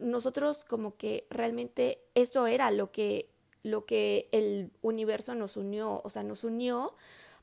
nosotros 0.00 0.64
como 0.64 0.96
que 0.96 1.26
realmente 1.30 2.00
eso 2.14 2.46
era 2.46 2.70
lo 2.70 2.92
que, 2.92 3.30
lo 3.62 3.84
que 3.84 4.28
el 4.32 4.70
universo 4.82 5.34
nos 5.34 5.56
unió, 5.56 6.00
o 6.04 6.10
sea, 6.10 6.22
nos 6.22 6.44
unió 6.44 6.94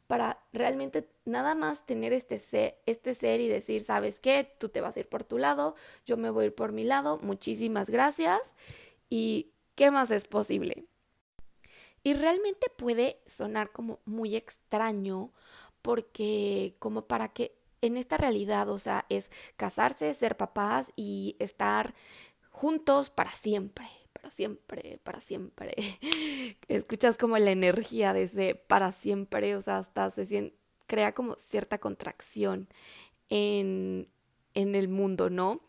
para 0.08 0.44
realmente 0.52 1.08
nada 1.26 1.56
más 1.56 1.86
tener 1.86 2.12
este 2.12 2.40
ser, 2.40 2.78
este 2.86 3.14
ser 3.16 3.40
y 3.40 3.48
decir, 3.48 3.82
¿sabes 3.82 4.20
qué? 4.20 4.54
Tú 4.60 4.70
te 4.70 4.82
vas 4.82 4.98
a 4.98 5.00
ir 5.00 5.08
por 5.08 5.24
tu 5.24 5.38
lado, 5.38 5.76
yo 6.06 6.18
me 6.18 6.30
voy 6.30 6.44
a 6.44 6.48
ir 6.48 6.56
por 6.56 6.74
mi 6.74 6.84
lado, 6.84 7.18
muchísimas 7.22 7.90
gracias 7.90 8.42
y 9.10 9.52
¿qué 9.76 9.90
más 9.92 10.12
es 10.12 10.26
posible? 10.26 10.86
Y 12.04 12.14
realmente 12.14 12.68
puede 12.76 13.22
sonar 13.28 13.72
como 13.72 14.00
muy 14.06 14.36
extraño 14.36 15.32
porque 15.82 16.76
como 16.80 17.04
para 17.08 17.30
que 17.30 17.56
en 17.82 17.98
esta 17.98 18.18
realidad, 18.18 18.70
o 18.70 18.80
sea, 18.80 19.06
es 19.10 19.32
casarse, 19.58 20.14
ser 20.14 20.38
papás 20.38 20.94
y 20.96 21.36
estar 21.40 21.94
juntos 22.52 23.10
para 23.10 23.32
siempre, 23.32 23.88
para 24.14 24.30
siempre, 24.30 25.00
para 25.04 25.20
siempre. 25.20 25.74
Escuchas 26.68 27.18
como 27.18 27.38
la 27.38 27.52
energía 27.52 28.14
de 28.14 28.24
ese 28.24 28.56
para 28.56 28.92
siempre, 28.92 29.56
o 29.56 29.62
sea, 29.62 29.80
hasta 29.80 30.12
se 30.12 30.54
crea 30.86 31.14
como 31.14 31.36
cierta 31.36 31.80
contracción 31.80 32.68
en, 33.30 34.10
en 34.54 34.76
el 34.76 34.88
mundo, 34.88 35.30
¿no? 35.30 35.62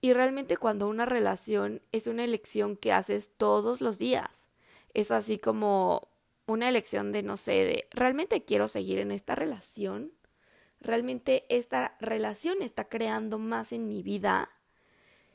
Y 0.00 0.12
realmente 0.12 0.56
cuando 0.58 0.86
una 0.86 1.06
relación 1.06 1.80
es 1.90 2.06
una 2.06 2.24
elección 2.24 2.76
que 2.76 2.92
haces 2.92 3.30
todos 3.36 3.80
los 3.80 3.98
días, 3.98 4.50
es 4.94 5.10
así 5.10 5.38
como 5.38 6.08
una 6.46 6.68
elección 6.68 7.12
de, 7.12 7.22
no 7.22 7.36
sé, 7.36 7.52
de, 7.52 7.88
¿realmente 7.90 8.44
quiero 8.44 8.68
seguir 8.68 8.98
en 8.98 9.10
esta 9.10 9.34
relación? 9.34 10.12
¿Realmente 10.80 11.46
esta 11.48 11.96
relación 12.00 12.62
está 12.62 12.88
creando 12.88 13.38
más 13.38 13.72
en 13.72 13.88
mi 13.88 14.02
vida? 14.02 14.50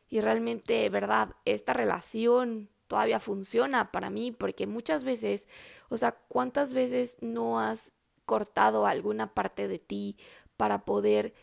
Y 0.10 0.22
realmente, 0.22 0.90
¿verdad? 0.90 1.36
Esta 1.46 1.74
relación 1.74 2.70
todavía 2.88 3.20
funciona 3.20 3.92
para 3.92 4.10
mí 4.10 4.32
porque 4.32 4.66
muchas 4.66 5.04
veces, 5.04 5.48
o 5.90 5.98
sea, 5.98 6.14
¿cuántas 6.14 6.74
veces 6.74 7.18
no 7.22 7.60
has 7.60 7.92
cortado 8.26 8.86
alguna 8.86 9.34
parte 9.34 9.68
de 9.68 9.80
ti 9.80 10.18
para 10.58 10.86
poder, 10.86 11.34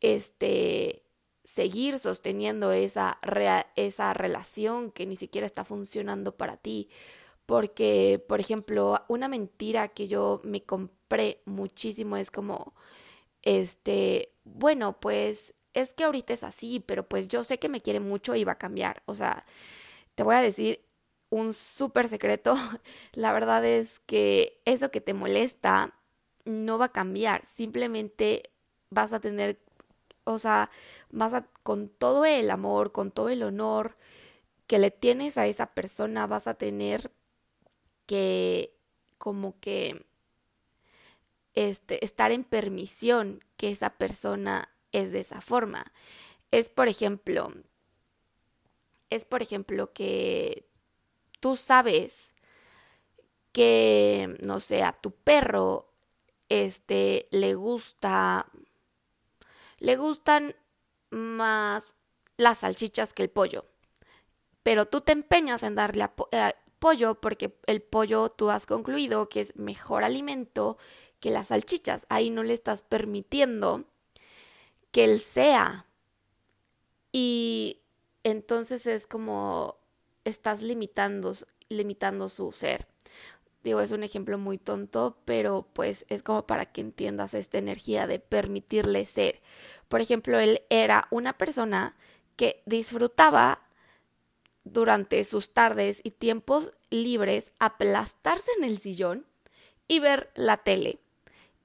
este, 0.00 1.04
seguir 1.44 1.98
sosteniendo 1.98 2.72
esa, 2.72 3.18
esa 3.76 4.14
relación 4.14 4.90
que 4.90 5.06
ni 5.06 5.16
siquiera 5.16 5.46
está 5.46 5.64
funcionando 5.64 6.36
para 6.36 6.56
ti? 6.56 6.88
Porque, 7.46 8.24
por 8.28 8.40
ejemplo, 8.40 9.04
una 9.08 9.28
mentira 9.28 9.88
que 9.88 10.06
yo 10.06 10.40
me 10.44 10.62
compré 10.64 11.42
muchísimo 11.46 12.16
es 12.16 12.30
como, 12.30 12.74
este, 13.42 14.32
bueno, 14.44 15.00
pues 15.00 15.54
es 15.74 15.94
que 15.94 16.04
ahorita 16.04 16.32
es 16.34 16.44
así, 16.44 16.80
pero 16.80 17.08
pues 17.08 17.28
yo 17.28 17.44
sé 17.44 17.58
que 17.58 17.68
me 17.68 17.80
quiere 17.82 18.00
mucho 18.00 18.34
y 18.36 18.44
va 18.44 18.52
a 18.52 18.58
cambiar. 18.58 19.02
O 19.06 19.14
sea, 19.14 19.44
te 20.14 20.22
voy 20.22 20.34
a 20.36 20.40
decir 20.42 20.84
un 21.30 21.52
súper 21.54 22.08
secreto. 22.08 22.54
La 23.12 23.32
verdad 23.32 23.64
es 23.64 24.00
que 24.06 24.60
eso 24.64 24.90
que 24.90 25.00
te 25.00 25.14
molesta 25.14 25.94
no 26.44 26.78
va 26.78 26.86
a 26.86 26.92
cambiar. 26.92 27.44
Simplemente 27.46 28.52
vas 28.90 29.12
a 29.12 29.20
tener, 29.20 29.60
o 30.24 30.38
sea, 30.38 30.70
vas 31.10 31.34
a, 31.34 31.46
con 31.62 31.88
todo 31.88 32.24
el 32.24 32.50
amor, 32.50 32.92
con 32.92 33.10
todo 33.12 33.28
el 33.30 33.42
honor 33.42 33.96
que 34.66 34.78
le 34.78 34.90
tienes 34.90 35.38
a 35.38 35.46
esa 35.46 35.74
persona, 35.74 36.26
vas 36.26 36.46
a 36.46 36.54
tener 36.54 37.12
que 38.06 38.76
como 39.18 39.58
que 39.60 40.04
este, 41.54 42.04
estar 42.04 42.32
en 42.32 42.44
permisión 42.44 43.42
que 43.56 43.70
esa 43.70 43.90
persona 43.90 44.68
es 44.92 45.12
de 45.12 45.20
esa 45.20 45.40
forma. 45.40 45.92
Es 46.50 46.68
por 46.68 46.88
ejemplo, 46.88 47.52
es 49.10 49.24
por 49.24 49.42
ejemplo 49.42 49.92
que 49.92 50.68
tú 51.40 51.56
sabes 51.56 52.32
que, 53.52 54.36
no 54.44 54.58
sé, 54.58 54.82
a 54.82 54.92
tu 54.92 55.12
perro, 55.12 55.92
este, 56.48 57.28
le 57.30 57.54
gusta, 57.54 58.50
le 59.78 59.96
gustan 59.96 60.56
más 61.10 61.94
las 62.36 62.58
salchichas 62.58 63.14
que 63.14 63.22
el 63.22 63.30
pollo. 63.30 63.64
Pero 64.64 64.86
tú 64.86 65.02
te 65.02 65.12
empeñas 65.12 65.62
en 65.62 65.76
darle 65.76 66.10
eh, 66.32 66.54
pollo 66.84 67.14
porque 67.14 67.56
el 67.66 67.80
pollo 67.80 68.28
tú 68.28 68.50
has 68.50 68.66
concluido 68.66 69.30
que 69.30 69.40
es 69.40 69.56
mejor 69.56 70.04
alimento 70.04 70.76
que 71.18 71.30
las 71.30 71.46
salchichas. 71.46 72.04
Ahí 72.10 72.28
no 72.28 72.42
le 72.42 72.52
estás 72.52 72.82
permitiendo 72.82 73.84
que 74.90 75.04
él 75.04 75.18
sea. 75.18 75.86
Y 77.10 77.80
entonces 78.22 78.84
es 78.84 79.06
como 79.06 79.78
estás 80.24 80.60
limitando, 80.60 81.34
limitando 81.70 82.28
su 82.28 82.52
ser. 82.52 82.86
Digo, 83.62 83.80
es 83.80 83.90
un 83.92 84.02
ejemplo 84.04 84.36
muy 84.36 84.58
tonto, 84.58 85.16
pero 85.24 85.66
pues 85.72 86.04
es 86.10 86.22
como 86.22 86.46
para 86.46 86.66
que 86.66 86.82
entiendas 86.82 87.32
esta 87.32 87.56
energía 87.56 88.06
de 88.06 88.18
permitirle 88.18 89.06
ser. 89.06 89.40
Por 89.88 90.02
ejemplo, 90.02 90.38
él 90.38 90.60
era 90.68 91.08
una 91.10 91.38
persona 91.38 91.96
que 92.36 92.62
disfrutaba 92.66 93.62
durante 94.64 95.22
sus 95.24 95.52
tardes 95.52 96.00
y 96.02 96.10
tiempos 96.10 96.72
libres 96.90 97.52
aplastarse 97.58 98.50
en 98.58 98.64
el 98.64 98.78
sillón 98.78 99.26
y 99.88 100.00
ver 100.00 100.30
la 100.34 100.56
tele 100.56 100.98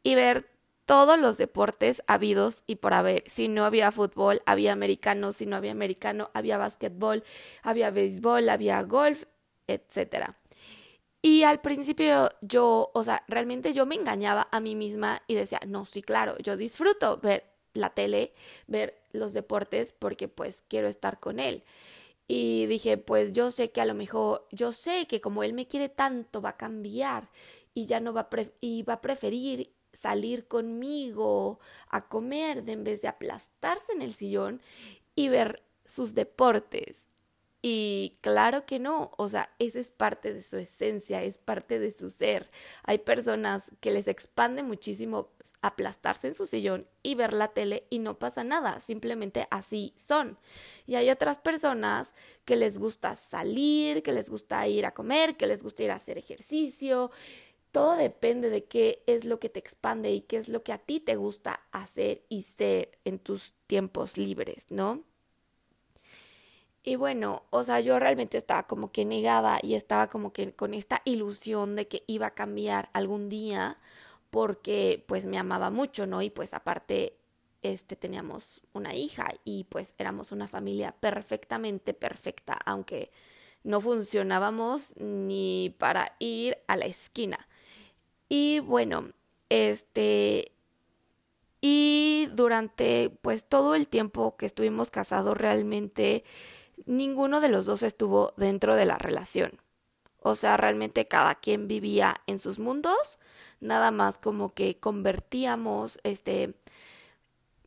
y 0.03 0.15
ver 0.15 0.49
todos 0.85 1.19
los 1.19 1.37
deportes 1.37 2.01
habidos 2.07 2.63
y 2.65 2.77
por 2.77 2.93
haber. 2.93 3.23
Si 3.27 3.47
no 3.47 3.65
había 3.65 3.91
fútbol, 3.91 4.41
había 4.45 4.73
americano, 4.73 5.33
si 5.33 5.45
no 5.45 5.55
había 5.55 5.71
americano, 5.71 6.31
había 6.33 6.57
básquetbol, 6.57 7.23
había 7.61 7.91
béisbol, 7.91 8.49
había 8.49 8.81
golf, 8.83 9.25
etcétera. 9.67 10.35
Y 11.21 11.43
al 11.43 11.61
principio 11.61 12.29
yo, 12.41 12.91
o 12.93 13.03
sea, 13.03 13.23
realmente 13.27 13.73
yo 13.73 13.85
me 13.85 13.95
engañaba 13.95 14.47
a 14.51 14.59
mí 14.61 14.75
misma 14.75 15.21
y 15.27 15.35
decía, 15.35 15.59
no, 15.67 15.85
sí, 15.85 16.01
claro, 16.01 16.37
yo 16.39 16.57
disfruto 16.57 17.17
ver 17.17 17.43
la 17.73 17.89
tele, 17.89 18.33
ver 18.67 18.99
los 19.11 19.33
deportes 19.33 19.91
porque 19.91 20.27
pues 20.27 20.63
quiero 20.67 20.87
estar 20.87 21.19
con 21.19 21.39
él. 21.39 21.63
Y 22.31 22.67
dije, 22.67 22.99
pues 22.99 23.33
yo 23.33 23.49
sé 23.49 23.71
que 23.71 23.81
a 23.81 23.85
lo 23.85 23.95
mejor, 23.95 24.47
yo 24.51 24.71
sé 24.71 25.07
que 25.07 25.19
como 25.19 25.41
él 25.41 25.53
me 25.53 25.67
quiere 25.67 25.89
tanto 25.89 26.43
va 26.43 26.49
a 26.49 26.57
cambiar 26.57 27.31
y 27.73 27.87
ya 27.87 27.99
no 27.99 28.13
va 28.13 28.21
a, 28.21 28.29
y 28.61 28.83
va 28.83 28.93
a 28.93 29.01
preferir 29.01 29.73
salir 29.93 30.47
conmigo 30.47 31.59
a 31.89 32.07
comer 32.07 32.63
de 32.63 32.73
en 32.73 32.83
vez 32.83 33.01
de 33.01 33.07
aplastarse 33.07 33.93
en 33.93 34.03
el 34.03 34.13
sillón 34.13 34.61
y 35.15 35.29
ver 35.29 35.63
sus 35.85 36.13
deportes. 36.13 37.08
Y 37.61 38.17
claro 38.21 38.65
que 38.65 38.79
no, 38.79 39.11
o 39.17 39.27
sea, 39.27 39.53
esa 39.59 39.79
es 39.79 39.89
parte 39.91 40.33
de 40.33 40.43
su 40.43 40.55
esencia, 40.55 41.23
es 41.23 41.37
parte 41.37 41.77
de 41.77 41.91
su 41.91 42.09
ser. 42.09 42.49
Hay 42.83 42.99
personas 42.99 43.69
que 43.81 43.91
les 43.91 44.07
expande 44.07 44.63
muchísimo 44.63 45.31
aplastarse 45.61 46.27
en 46.29 46.35
su 46.35 46.47
sillón 46.47 46.87
y 47.03 47.15
ver 47.15 47.33
la 47.33 47.49
tele 47.49 47.85
y 47.89 47.99
no 47.99 48.17
pasa 48.17 48.45
nada, 48.45 48.79
simplemente 48.79 49.45
así 49.51 49.93
son. 49.97 50.37
Y 50.85 50.95
hay 50.95 51.09
otras 51.09 51.37
personas 51.39 52.15
que 52.45 52.55
les 52.55 52.79
gusta 52.79 53.15
salir, 53.17 54.03
que 54.03 54.13
les 54.13 54.29
gusta 54.29 54.65
ir 54.69 54.85
a 54.85 54.93
comer, 54.93 55.35
que 55.35 55.47
les 55.47 55.61
gusta 55.61 55.83
ir 55.83 55.91
a 55.91 55.95
hacer 55.95 56.17
ejercicio. 56.17 57.11
Todo 57.71 57.97
depende 57.97 58.49
de 58.49 58.65
qué 58.65 59.03
es 59.05 59.25
lo 59.25 59.39
que 59.41 59.49
te 59.49 59.59
expande 59.59 60.11
y 60.11 60.21
qué 60.21 60.37
es 60.37 60.47
lo 60.47 60.63
que 60.63 60.71
a 60.71 60.77
ti 60.77 61.01
te 61.01 61.17
gusta 61.17 61.59
hacer 61.71 62.23
y 62.29 62.43
ser 62.43 62.97
en 63.03 63.19
tus 63.19 63.53
tiempos 63.67 64.17
libres, 64.17 64.67
¿no? 64.69 65.08
Y 66.83 66.95
bueno, 66.95 67.43
o 67.49 67.63
sea, 67.63 67.81
yo 67.81 67.99
realmente 67.99 68.37
estaba 68.37 68.63
como 68.63 68.91
que 68.91 69.05
negada 69.05 69.59
y 69.61 69.75
estaba 69.75 70.07
como 70.07 70.31
que 70.31 70.51
con 70.53 70.73
esta 70.73 71.01
ilusión 71.05 71.75
de 71.75 71.87
que 71.87 72.03
iba 72.07 72.27
a 72.27 72.35
cambiar 72.35 72.89
algún 72.93 73.29
día 73.29 73.77
porque 74.29 75.03
pues 75.07 75.25
me 75.25 75.37
amaba 75.37 75.71
mucho, 75.71 76.07
¿no? 76.07 76.21
Y 76.21 76.29
pues 76.29 76.53
aparte 76.53 77.17
este 77.61 77.95
teníamos 77.95 78.61
una 78.73 78.95
hija 78.95 79.27
y 79.43 79.65
pues 79.65 79.93
éramos 79.97 80.31
una 80.31 80.47
familia 80.47 80.95
perfectamente 80.99 81.93
perfecta, 81.93 82.57
aunque 82.65 83.11
no 83.63 83.81
funcionábamos 83.81 84.95
ni 84.97 85.75
para 85.77 86.15
ir 86.19 86.57
a 86.67 86.77
la 86.77 86.85
esquina. 86.85 87.47
Y 88.29 88.59
bueno, 88.59 89.11
este 89.49 90.53
y 91.61 92.29
durante 92.33 93.09
pues 93.21 93.45
todo 93.45 93.75
el 93.75 93.87
tiempo 93.89 94.37
que 94.37 94.45
estuvimos 94.45 94.91
casados 94.91 95.37
realmente 95.37 96.23
ninguno 96.89 97.39
de 97.39 97.49
los 97.49 97.67
dos 97.67 97.83
estuvo 97.83 98.33
dentro 98.35 98.75
de 98.75 98.85
la 98.85 98.97
relación. 98.97 99.61
O 100.21 100.35
sea, 100.35 100.57
realmente 100.57 101.05
cada 101.05 101.35
quien 101.35 101.67
vivía 101.67 102.15
en 102.25 102.39
sus 102.39 102.57
mundos, 102.57 103.19
nada 103.61 103.91
más 103.91 104.17
como 104.17 104.53
que 104.53 104.79
convertíamos, 104.79 105.99
este, 106.03 106.55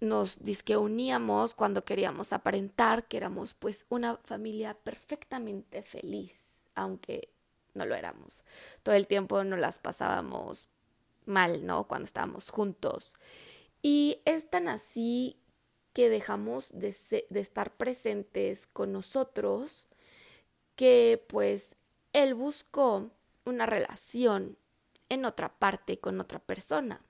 nos 0.00 0.42
disque 0.42 0.76
uníamos 0.76 1.54
cuando 1.54 1.84
queríamos 1.84 2.32
aparentar 2.32 3.06
que 3.06 3.16
éramos 3.16 3.54
pues 3.54 3.86
una 3.88 4.16
familia 4.24 4.74
perfectamente 4.74 5.82
feliz, 5.82 6.64
aunque 6.74 7.32
no 7.74 7.86
lo 7.86 7.94
éramos. 7.94 8.42
Todo 8.82 8.96
el 8.96 9.06
tiempo 9.06 9.44
nos 9.44 9.60
las 9.60 9.78
pasábamos 9.78 10.68
mal, 11.26 11.64
¿no? 11.64 11.84
Cuando 11.84 12.06
estábamos 12.06 12.50
juntos. 12.50 13.16
Y 13.82 14.20
es 14.24 14.50
tan 14.50 14.66
así 14.66 15.36
que 15.92 16.08
dejamos 16.08 16.70
de, 16.72 16.94
estar 17.34 17.76
presentes 17.76 18.66
con 18.66 18.92
nosotros, 18.92 19.86
que 20.76 21.24
pues 21.28 21.76
él 22.12 22.34
buscó 22.34 23.10
una 23.44 23.66
relación 23.66 24.56
en 25.08 25.24
otra 25.24 25.58
parte 25.58 25.98
con 25.98 26.20
otra 26.20 26.38
persona. 26.38 27.02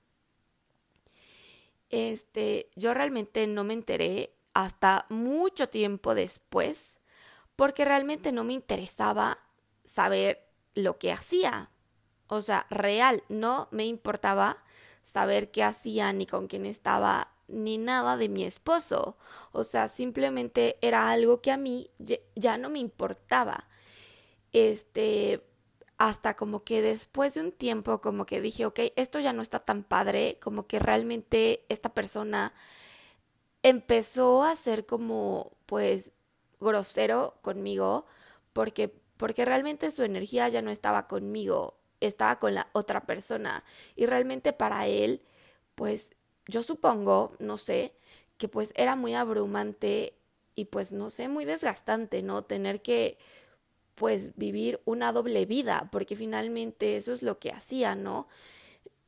Este, 1.89 2.69
yo 2.75 2.93
realmente 2.93 3.47
no 3.47 3.63
me 3.63 3.73
enteré 3.73 4.35
hasta 4.53 5.05
mucho 5.09 5.69
tiempo 5.69 6.15
después, 6.15 6.97
porque 7.55 7.85
realmente 7.85 8.31
no 8.31 8.43
me 8.43 8.53
interesaba 8.53 9.39
saber 9.83 10.49
lo 10.73 10.97
que 10.97 11.11
hacía. 11.11 11.69
O 12.27 12.41
sea, 12.41 12.65
real, 12.69 13.23
no 13.29 13.67
me 13.71 13.85
importaba 13.85 14.63
saber 15.03 15.51
qué 15.51 15.63
hacía 15.63 16.11
ni 16.13 16.25
con 16.25 16.47
quién 16.47 16.65
estaba 16.65 17.32
ni 17.53 17.77
nada 17.77 18.17
de 18.17 18.29
mi 18.29 18.43
esposo. 18.43 19.17
O 19.51 19.63
sea, 19.63 19.87
simplemente 19.89 20.77
era 20.81 21.11
algo 21.11 21.41
que 21.41 21.51
a 21.51 21.57
mí 21.57 21.89
ya 22.35 22.57
no 22.57 22.69
me 22.69 22.79
importaba. 22.79 23.67
Este, 24.51 25.43
hasta 25.97 26.35
como 26.35 26.63
que 26.63 26.81
después 26.81 27.35
de 27.35 27.41
un 27.41 27.51
tiempo 27.51 28.01
como 28.01 28.25
que 28.25 28.41
dije, 28.41 28.65
ok, 28.65 28.79
esto 28.95 29.19
ya 29.19 29.33
no 29.33 29.41
está 29.41 29.59
tan 29.59 29.83
padre, 29.83 30.37
como 30.41 30.67
que 30.67 30.79
realmente 30.79 31.65
esta 31.69 31.93
persona 31.93 32.53
empezó 33.63 34.43
a 34.43 34.55
ser 34.55 34.85
como 34.85 35.51
pues 35.65 36.11
grosero 36.59 37.35
conmigo 37.41 38.05
porque 38.53 38.93
porque 39.17 39.45
realmente 39.45 39.91
su 39.91 40.03
energía 40.03 40.49
ya 40.49 40.61
no 40.61 40.71
estaba 40.71 41.07
conmigo, 41.07 41.77
estaba 42.01 42.39
con 42.39 42.55
la 42.55 42.67
otra 42.73 43.05
persona 43.05 43.63
y 43.95 44.05
realmente 44.05 44.51
para 44.53 44.87
él 44.87 45.21
pues 45.75 46.11
yo 46.47 46.63
supongo, 46.63 47.35
no 47.39 47.57
sé, 47.57 47.93
que 48.37 48.47
pues 48.47 48.73
era 48.75 48.95
muy 48.95 49.13
abrumante 49.13 50.13
y 50.55 50.65
pues 50.65 50.91
no 50.91 51.09
sé, 51.09 51.27
muy 51.27 51.45
desgastante, 51.45 52.21
¿no? 52.23 52.43
Tener 52.43 52.81
que 52.81 53.17
pues 53.95 54.35
vivir 54.35 54.81
una 54.85 55.11
doble 55.13 55.45
vida, 55.45 55.89
porque 55.91 56.15
finalmente 56.15 56.95
eso 56.97 57.13
es 57.13 57.21
lo 57.21 57.39
que 57.39 57.51
hacía, 57.51 57.95
¿no? 57.95 58.27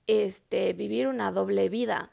Este, 0.08 0.74
vivir 0.74 1.08
una 1.08 1.32
doble 1.32 1.70
vida. 1.70 2.12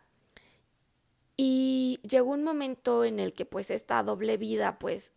Y 1.37 2.01
llegó 2.09 2.31
un 2.31 2.45
momento 2.45 3.05
en 3.05 3.21
el 3.21 3.35
que 3.35 3.47
pues 3.47 3.71
esta 3.71 4.03
doble 4.03 4.37
vida 4.37 4.79
pues 4.79 5.13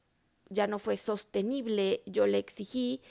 ya 0.49 0.67
no 0.67 0.79
fue 0.79 0.97
sostenible, 0.97 2.01
yo 2.05 2.27
le 2.27 2.37
exigí 2.37 3.01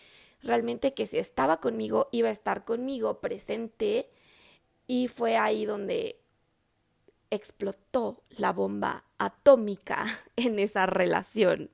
realmente 0.42 0.94
que 0.94 1.06
si 1.06 1.18
estaba 1.18 1.60
conmigo 1.60 2.08
iba 2.12 2.28
a 2.28 2.32
estar 2.32 2.64
conmigo 2.64 3.20
presente 3.20 4.10
y 4.86 5.08
fue 5.08 5.36
ahí 5.36 5.64
donde 5.64 6.20
explotó 7.30 8.22
la 8.30 8.52
bomba 8.52 9.04
atómica 9.18 10.06
en 10.36 10.58
esa 10.58 10.86
relación. 10.86 11.70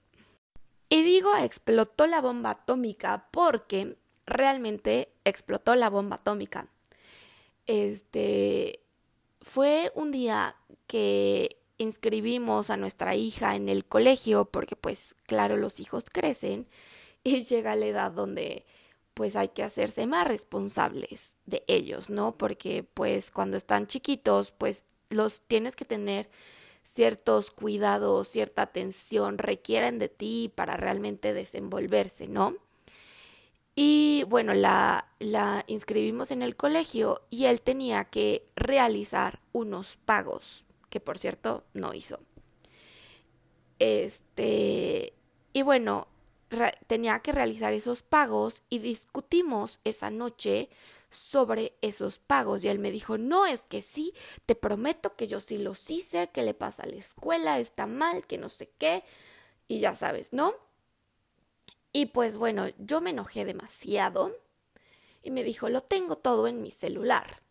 Y 0.88 1.02
digo 1.02 1.36
explotó 1.36 2.06
la 2.06 2.20
bomba 2.20 2.50
atómica 2.50 3.28
porque 3.30 3.96
realmente 4.26 5.12
explotó 5.24 5.74
la 5.76 5.88
bomba 5.88 6.16
atómica. 6.16 6.68
Este 7.66 8.80
fue 9.40 9.92
un 9.94 10.10
día 10.10 10.56
que 10.86 11.60
inscribimos 11.78 12.70
a 12.70 12.76
nuestra 12.76 13.14
hija 13.14 13.56
en 13.56 13.68
el 13.68 13.84
colegio 13.86 14.44
porque 14.44 14.76
pues 14.76 15.14
claro 15.26 15.56
los 15.56 15.80
hijos 15.80 16.04
crecen 16.10 16.68
y 17.24 17.44
llega 17.44 17.76
la 17.76 17.86
edad 17.86 18.12
donde 18.12 18.66
pues 19.14 19.36
hay 19.36 19.48
que 19.48 19.62
hacerse 19.62 20.06
más 20.06 20.26
responsables 20.26 21.34
de 21.44 21.62
ellos, 21.66 22.10
¿no? 22.10 22.32
Porque 22.32 22.84
pues 22.84 23.30
cuando 23.30 23.56
están 23.56 23.86
chiquitos 23.86 24.52
pues 24.52 24.84
los 25.10 25.42
tienes 25.42 25.76
que 25.76 25.84
tener 25.84 26.30
ciertos 26.82 27.50
cuidados, 27.50 28.28
cierta 28.28 28.62
atención, 28.62 29.38
requieren 29.38 29.98
de 29.98 30.08
ti 30.08 30.50
para 30.54 30.76
realmente 30.76 31.34
desenvolverse, 31.34 32.26
¿no? 32.26 32.56
Y 33.74 34.24
bueno, 34.28 34.54
la, 34.54 35.08
la 35.18 35.64
inscribimos 35.66 36.30
en 36.30 36.42
el 36.42 36.56
colegio 36.56 37.22
y 37.30 37.44
él 37.44 37.60
tenía 37.60 38.04
que 38.04 38.46
realizar 38.56 39.40
unos 39.52 39.96
pagos, 40.04 40.64
que 40.88 41.00
por 41.00 41.18
cierto 41.18 41.64
no 41.74 41.94
hizo. 41.94 42.18
Este, 43.78 45.14
y 45.52 45.62
bueno, 45.62 46.08
tenía 46.86 47.20
que 47.20 47.32
realizar 47.32 47.72
esos 47.72 48.02
pagos 48.02 48.64
y 48.68 48.80
discutimos 48.80 49.80
esa 49.84 50.10
noche 50.10 50.68
sobre 51.10 51.76
esos 51.82 52.18
pagos 52.18 52.64
y 52.64 52.68
él 52.68 52.78
me 52.78 52.90
dijo, 52.90 53.18
no, 53.18 53.46
es 53.46 53.62
que 53.62 53.82
sí, 53.82 54.14
te 54.46 54.54
prometo 54.54 55.16
que 55.16 55.26
yo 55.26 55.40
sí 55.40 55.58
los 55.58 55.90
hice, 55.90 56.30
que 56.30 56.42
le 56.42 56.54
pasa 56.54 56.84
a 56.84 56.86
la 56.86 56.96
escuela, 56.96 57.58
está 57.58 57.86
mal, 57.86 58.26
que 58.26 58.38
no 58.38 58.48
sé 58.48 58.70
qué, 58.78 59.04
y 59.68 59.80
ya 59.80 59.94
sabes, 59.94 60.32
¿no? 60.32 60.54
Y 61.92 62.06
pues 62.06 62.36
bueno, 62.36 62.68
yo 62.78 63.00
me 63.00 63.10
enojé 63.10 63.44
demasiado 63.44 64.36
y 65.22 65.30
me 65.30 65.42
dijo, 65.42 65.68
lo 65.68 65.82
tengo 65.82 66.16
todo 66.16 66.46
en 66.46 66.62
mi 66.62 66.70
celular. 66.70 67.42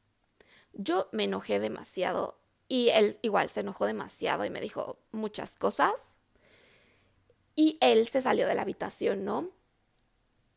Yo 0.74 1.10
me 1.12 1.26
enojé 1.26 1.60
demasiado 1.60 2.40
y 2.68 2.90
él 2.90 3.20
igual 3.22 3.50
se 3.50 3.62
enojó 3.62 3.86
demasiado 3.86 4.46
y 4.46 4.50
me 4.50 4.62
dijo 4.62 5.00
muchas 5.12 5.58
cosas. 5.58 6.20
Y 7.56 7.78
él 7.82 8.08
se 8.08 8.22
salió 8.22 8.48
de 8.48 8.56
la 8.56 8.62
habitación, 8.62 9.26
¿no? 9.26 9.50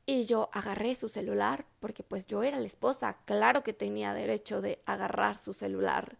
Y 0.04 0.24
yo 0.24 0.50
agarré 0.52 0.94
su 0.94 1.08
celular, 1.08 1.64
porque 1.80 2.02
pues 2.02 2.26
yo 2.26 2.42
era 2.42 2.58
la 2.58 2.66
esposa, 2.66 3.18
claro 3.24 3.62
que 3.62 3.72
tenía 3.72 4.14
derecho 4.14 4.60
de 4.60 4.80
agarrar 4.84 5.38
su 5.38 5.52
celular. 5.52 6.18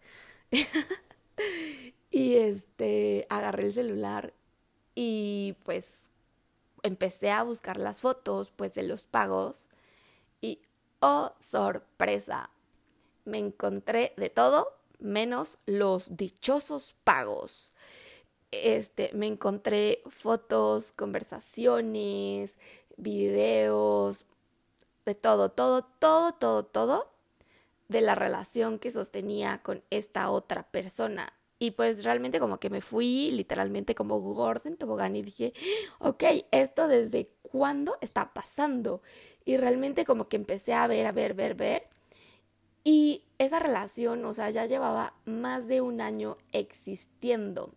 y 2.11 2.35
este, 2.37 3.27
agarré 3.29 3.67
el 3.67 3.73
celular 3.73 4.33
y 4.95 5.57
pues 5.65 6.03
empecé 6.83 7.31
a 7.31 7.43
buscar 7.43 7.79
las 7.79 8.01
fotos 8.01 8.51
pues 8.51 8.75
de 8.75 8.83
los 8.83 9.07
pagos 9.07 9.69
y 10.41 10.61
oh 11.01 11.33
sorpresa, 11.41 12.51
me 13.25 13.39
encontré 13.39 14.13
de 14.17 14.31
todo 14.31 14.77
menos 14.99 15.59
los 15.67 16.17
dichosos 16.17 16.95
pagos. 17.05 17.73
Este, 18.51 19.11
me 19.15 19.27
encontré 19.27 20.03
fotos, 20.11 20.93
conversaciones, 20.93 22.59
videos, 23.03 24.27
de 25.05 25.15
todo, 25.15 25.51
todo, 25.51 25.83
todo, 25.83 26.33
todo, 26.33 26.65
todo 26.65 27.13
de 27.89 28.01
la 28.01 28.15
relación 28.15 28.79
que 28.79 28.91
sostenía 28.91 29.61
con 29.63 29.83
esta 29.91 30.31
otra 30.31 30.65
persona. 30.71 31.33
Y 31.59 31.73
pues 31.73 32.05
realmente 32.05 32.41
como 32.41 32.59
que 32.59 32.71
me 32.71 32.81
fui 32.81 33.31
literalmente 33.31 33.95
como 33.95 34.19
gordo 34.19 34.69
en 34.69 34.77
tobogán 34.77 35.15
y 35.15 35.23
dije, 35.23 35.53
ok, 36.01 36.25
esto 36.51 36.89
desde 36.89 37.29
cuándo 37.43 37.99
está 38.01 38.33
pasando. 38.33 39.03
Y 39.45 39.57
realmente 39.59 40.05
como 40.05 40.29
que 40.29 40.37
empecé 40.37 40.73
a 40.75 40.89
ver, 40.89 41.07
a 41.07 41.13
ver, 41.13 41.35
ver, 41.35 41.55
ver. 41.55 41.89
Y 42.83 43.25
esa 43.39 43.61
relación, 43.61 44.25
o 44.25 44.33
sea, 44.33 44.51
ya 44.51 44.67
llevaba 44.67 45.15
más 45.25 45.69
de 45.69 45.81
un 45.81 46.01
año 46.01 46.37
existiendo. 46.51 47.73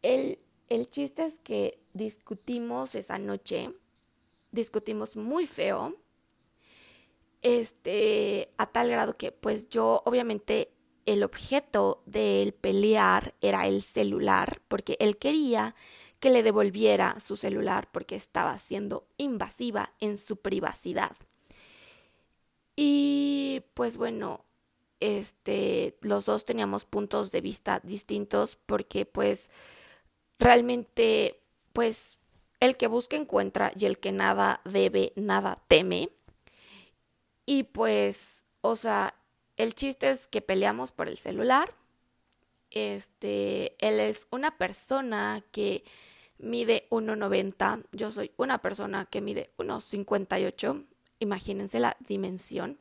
El, 0.00 0.38
el 0.70 0.88
chiste 0.88 1.24
es 1.26 1.38
que 1.40 1.78
discutimos 1.92 2.94
esa 2.94 3.18
noche, 3.18 3.74
discutimos 4.52 5.16
muy 5.16 5.46
feo, 5.46 5.96
este, 7.42 8.52
a 8.56 8.66
tal 8.66 8.88
grado 8.88 9.14
que 9.14 9.32
pues 9.32 9.68
yo 9.68 10.02
obviamente 10.06 10.72
el 11.06 11.24
objeto 11.24 12.02
del 12.06 12.54
pelear 12.54 13.34
era 13.40 13.66
el 13.66 13.82
celular, 13.82 14.62
porque 14.68 14.96
él 15.00 15.18
quería 15.18 15.74
que 16.20 16.30
le 16.30 16.42
devolviera 16.42 17.18
su 17.18 17.34
celular 17.34 17.88
porque 17.90 18.14
estaba 18.14 18.56
siendo 18.58 19.08
invasiva 19.16 19.92
en 19.98 20.18
su 20.18 20.36
privacidad. 20.36 21.16
Y 22.76 23.62
pues 23.74 23.96
bueno, 23.96 24.44
este, 25.00 25.98
los 26.02 26.26
dos 26.26 26.44
teníamos 26.44 26.84
puntos 26.84 27.32
de 27.32 27.40
vista 27.40 27.80
distintos 27.82 28.56
porque 28.66 29.04
pues 29.06 29.50
realmente 30.40 31.40
pues 31.72 32.18
el 32.58 32.76
que 32.76 32.88
busca 32.88 33.16
encuentra 33.16 33.72
y 33.78 33.86
el 33.86 33.98
que 33.98 34.10
nada 34.10 34.60
debe, 34.64 35.12
nada 35.14 35.62
teme. 35.68 36.10
Y 37.46 37.64
pues, 37.64 38.44
o 38.60 38.74
sea, 38.76 39.14
el 39.56 39.74
chiste 39.74 40.10
es 40.10 40.28
que 40.28 40.40
peleamos 40.40 40.92
por 40.92 41.08
el 41.08 41.18
celular. 41.18 41.74
Este, 42.70 43.76
él 43.86 44.00
es 44.00 44.26
una 44.30 44.56
persona 44.56 45.44
que 45.52 45.84
mide 46.38 46.86
1,90. 46.90 47.84
Yo 47.92 48.10
soy 48.10 48.32
una 48.36 48.58
persona 48.62 49.06
que 49.06 49.20
mide 49.20 49.50
1,58. 49.58 50.86
Imagínense 51.18 51.80
la 51.80 51.96
dimensión. 52.00 52.78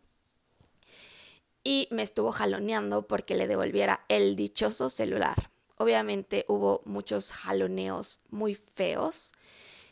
Y 1.63 1.87
me 1.91 2.03
estuvo 2.03 2.31
jaloneando 2.31 3.07
porque 3.07 3.35
le 3.35 3.47
devolviera 3.47 4.05
el 4.07 4.35
dichoso 4.35 4.89
celular. 4.89 5.48
Obviamente 5.81 6.43
hubo 6.49 6.81
muchos 6.83 7.31
jaloneos 7.31 8.19
muy 8.29 8.53
feos. 8.53 9.31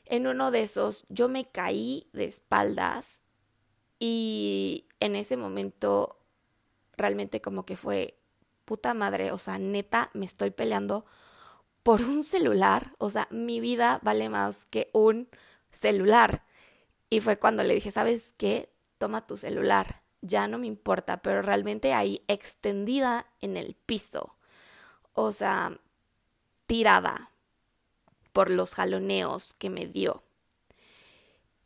En 0.03 0.27
uno 0.27 0.51
de 0.51 0.63
esos 0.63 1.05
yo 1.07 1.29
me 1.29 1.45
caí 1.45 2.09
de 2.11 2.25
espaldas 2.25 3.23
y 3.97 4.89
en 4.99 5.15
ese 5.15 5.37
momento 5.37 6.19
realmente 6.97 7.39
como 7.39 7.65
que 7.65 7.77
fue 7.77 8.19
puta 8.65 8.93
madre, 8.93 9.31
o 9.31 9.37
sea, 9.37 9.59
neta, 9.59 10.11
me 10.13 10.25
estoy 10.25 10.51
peleando 10.51 11.05
por 11.83 12.01
un 12.01 12.25
celular, 12.25 12.93
o 12.97 13.09
sea, 13.09 13.29
mi 13.31 13.61
vida 13.61 14.01
vale 14.03 14.27
más 14.27 14.65
que 14.65 14.89
un 14.91 15.29
celular. 15.71 16.43
Y 17.09 17.21
fue 17.21 17.39
cuando 17.39 17.63
le 17.63 17.75
dije, 17.75 17.91
¿sabes 17.91 18.33
qué? 18.35 18.73
Toma 18.97 19.25
tu 19.25 19.37
celular, 19.37 20.03
ya 20.21 20.49
no 20.49 20.57
me 20.57 20.67
importa, 20.67 21.21
pero 21.21 21.41
realmente 21.41 21.93
ahí 21.93 22.25
extendida 22.27 23.27
en 23.39 23.55
el 23.55 23.75
piso 23.75 24.36
o 25.19 25.31
sea, 25.31 25.75
tirada 26.67 27.31
por 28.33 28.51
los 28.51 28.75
jaloneos 28.75 29.55
que 29.55 29.71
me 29.71 29.87
dio. 29.87 30.21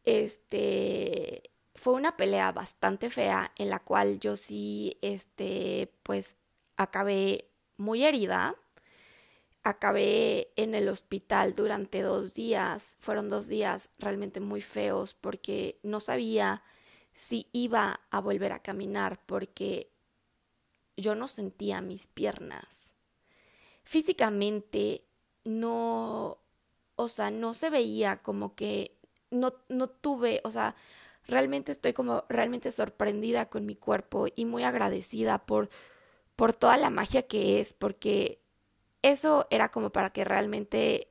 Este 0.05 1.43
fue 1.75 1.93
una 1.93 2.15
pelea 2.15 2.53
bastante 2.53 3.09
fea 3.09 3.51
en 3.57 3.69
la 3.69 3.79
cual 3.79 4.21
yo 4.21 4.37
sí, 4.37 4.97
este, 5.01 5.91
pues 6.03 6.37
acabé 6.77 7.49
muy 7.75 8.05
herida. 8.05 8.55
Acabé 9.63 10.53
en 10.55 10.73
el 10.73 10.87
hospital 10.87 11.53
durante 11.53 12.01
dos 12.03 12.33
días. 12.33 12.95
Fueron 13.01 13.27
dos 13.27 13.49
días 13.49 13.89
realmente 13.99 14.39
muy 14.39 14.61
feos 14.61 15.13
porque 15.13 15.77
no 15.83 15.99
sabía 15.99 16.63
si 17.11 17.49
iba 17.51 17.99
a 18.11 18.21
volver 18.21 18.53
a 18.53 18.59
caminar 18.59 19.19
porque 19.25 19.91
yo 20.95 21.15
no 21.15 21.27
sentía 21.27 21.81
mis 21.81 22.07
piernas 22.07 22.90
físicamente 23.91 25.03
no, 25.43 26.37
o 26.95 27.07
sea, 27.09 27.29
no 27.29 27.53
se 27.53 27.69
veía 27.69 28.21
como 28.21 28.55
que 28.55 28.95
no, 29.31 29.53
no 29.67 29.89
tuve, 29.89 30.39
o 30.45 30.51
sea, 30.51 30.77
realmente 31.27 31.73
estoy 31.73 31.91
como 31.91 32.23
realmente 32.29 32.71
sorprendida 32.71 33.49
con 33.49 33.65
mi 33.65 33.75
cuerpo 33.75 34.27
y 34.33 34.45
muy 34.45 34.63
agradecida 34.63 35.45
por, 35.45 35.67
por 36.37 36.53
toda 36.53 36.77
la 36.77 36.89
magia 36.89 37.23
que 37.23 37.59
es, 37.59 37.73
porque 37.73 38.39
eso 39.01 39.45
era 39.49 39.71
como 39.71 39.89
para 39.91 40.11
que 40.11 40.23
realmente, 40.23 41.09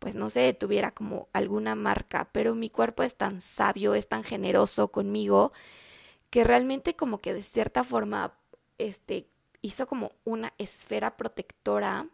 pues 0.00 0.16
no 0.16 0.28
sé, 0.28 0.54
tuviera 0.54 0.90
como 0.90 1.28
alguna 1.32 1.76
marca, 1.76 2.30
pero 2.32 2.56
mi 2.56 2.68
cuerpo 2.68 3.04
es 3.04 3.14
tan 3.14 3.40
sabio, 3.40 3.94
es 3.94 4.08
tan 4.08 4.24
generoso 4.24 4.90
conmigo, 4.90 5.52
que 6.30 6.42
realmente 6.42 6.96
como 6.96 7.18
que 7.18 7.32
de 7.32 7.44
cierta 7.44 7.84
forma, 7.84 8.34
este, 8.76 9.28
hizo 9.62 9.86
como 9.86 10.12
una 10.24 10.52
esfera 10.58 11.16
protectora 11.16 12.08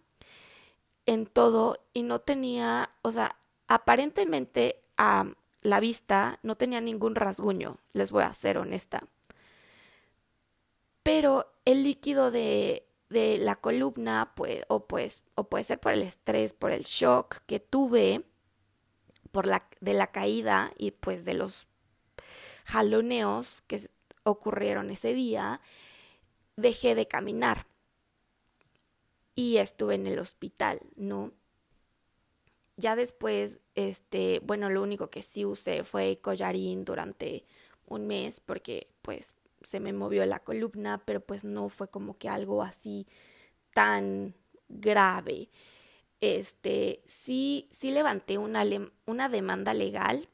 en 1.06 1.26
todo 1.26 1.78
y 1.92 2.02
no 2.02 2.20
tenía, 2.20 2.90
o 3.02 3.12
sea, 3.12 3.36
aparentemente 3.68 4.82
a 4.96 5.26
la 5.62 5.80
vista 5.80 6.38
no 6.42 6.56
tenía 6.56 6.80
ningún 6.80 7.14
rasguño, 7.14 7.78
les 7.92 8.10
voy 8.10 8.22
a 8.22 8.32
ser 8.32 8.58
honesta. 8.58 9.06
Pero 11.02 11.52
el 11.64 11.82
líquido 11.82 12.30
de, 12.30 12.86
de 13.10 13.38
la 13.38 13.56
columna, 13.56 14.32
pues, 14.34 14.64
o 14.68 14.86
pues, 14.86 15.24
o 15.34 15.44
puede 15.48 15.64
ser 15.64 15.80
por 15.80 15.92
el 15.92 16.02
estrés, 16.02 16.54
por 16.54 16.70
el 16.70 16.84
shock 16.84 17.40
que 17.46 17.60
tuve, 17.60 18.24
por 19.32 19.46
la, 19.46 19.68
de 19.80 19.94
la 19.94 20.06
caída 20.08 20.72
y 20.78 20.92
pues 20.92 21.24
de 21.24 21.34
los 21.34 21.66
jaloneos 22.64 23.62
que 23.66 23.90
ocurrieron 24.22 24.90
ese 24.90 25.12
día, 25.12 25.60
dejé 26.56 26.94
de 26.94 27.06
caminar 27.08 27.66
y 29.34 29.56
estuve 29.58 29.94
en 29.96 30.06
el 30.06 30.18
hospital, 30.18 30.80
¿no? 30.96 31.32
Ya 32.76 32.96
después, 32.96 33.60
este, 33.74 34.40
bueno, 34.44 34.68
lo 34.70 34.82
único 34.82 35.10
que 35.10 35.22
sí 35.22 35.44
usé 35.44 35.84
fue 35.84 36.18
collarín 36.20 36.84
durante 36.84 37.44
un 37.86 38.06
mes 38.06 38.40
porque 38.40 38.88
pues 39.02 39.34
se 39.62 39.80
me 39.80 39.92
movió 39.92 40.26
la 40.26 40.40
columna, 40.40 41.02
pero 41.04 41.20
pues 41.20 41.44
no 41.44 41.68
fue 41.68 41.88
como 41.88 42.18
que 42.18 42.28
algo 42.28 42.62
así 42.62 43.06
tan 43.74 44.34
grave. 44.68 45.50
Este, 46.20 47.02
sí, 47.06 47.68
sí 47.70 47.92
levanté 47.92 48.38
una, 48.38 48.64
una 49.06 49.28
demanda 49.28 49.74
legal, 49.74 50.28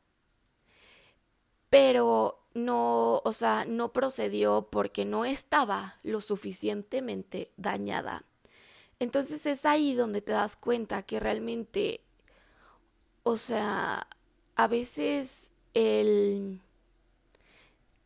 pero 1.68 2.39
no, 2.54 3.22
o 3.24 3.32
sea, 3.32 3.64
no 3.64 3.92
procedió 3.92 4.68
porque 4.70 5.04
no 5.04 5.24
estaba 5.24 5.98
lo 6.02 6.20
suficientemente 6.20 7.52
dañada. 7.56 8.24
Entonces 8.98 9.46
es 9.46 9.64
ahí 9.64 9.94
donde 9.94 10.20
te 10.20 10.32
das 10.32 10.56
cuenta 10.56 11.02
que 11.02 11.20
realmente, 11.20 12.02
o 13.22 13.36
sea, 13.36 14.06
a 14.56 14.68
veces 14.68 15.52
el 15.74 16.60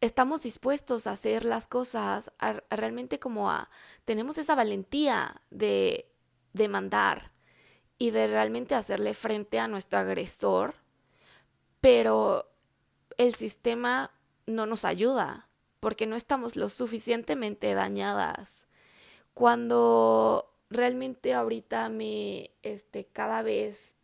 estamos 0.04 0.42
dispuestos 0.42 1.06
a 1.06 1.12
hacer 1.12 1.46
las 1.46 1.66
cosas, 1.66 2.30
realmente 2.68 3.18
como 3.18 3.50
a, 3.50 3.70
tenemos 4.04 4.36
esa 4.36 4.54
valentía 4.54 5.40
de 5.50 6.10
demandar 6.52 7.32
y 7.96 8.10
de 8.10 8.26
realmente 8.26 8.74
hacerle 8.74 9.14
frente 9.14 9.58
a 9.58 9.66
nuestro 9.66 9.98
agresor, 9.98 10.74
pero 11.80 12.50
el 13.16 13.34
sistema 13.34 14.10
no 14.46 14.66
nos 14.66 14.84
ayuda 14.84 15.48
porque 15.80 16.06
no 16.06 16.16
estamos 16.16 16.56
lo 16.56 16.68
suficientemente 16.68 17.74
dañadas. 17.74 18.66
Cuando 19.34 20.50
realmente 20.70 21.34
ahorita 21.34 21.88
me, 21.88 22.50
este, 22.62 23.04
cada 23.06 23.42
vez 23.42 23.96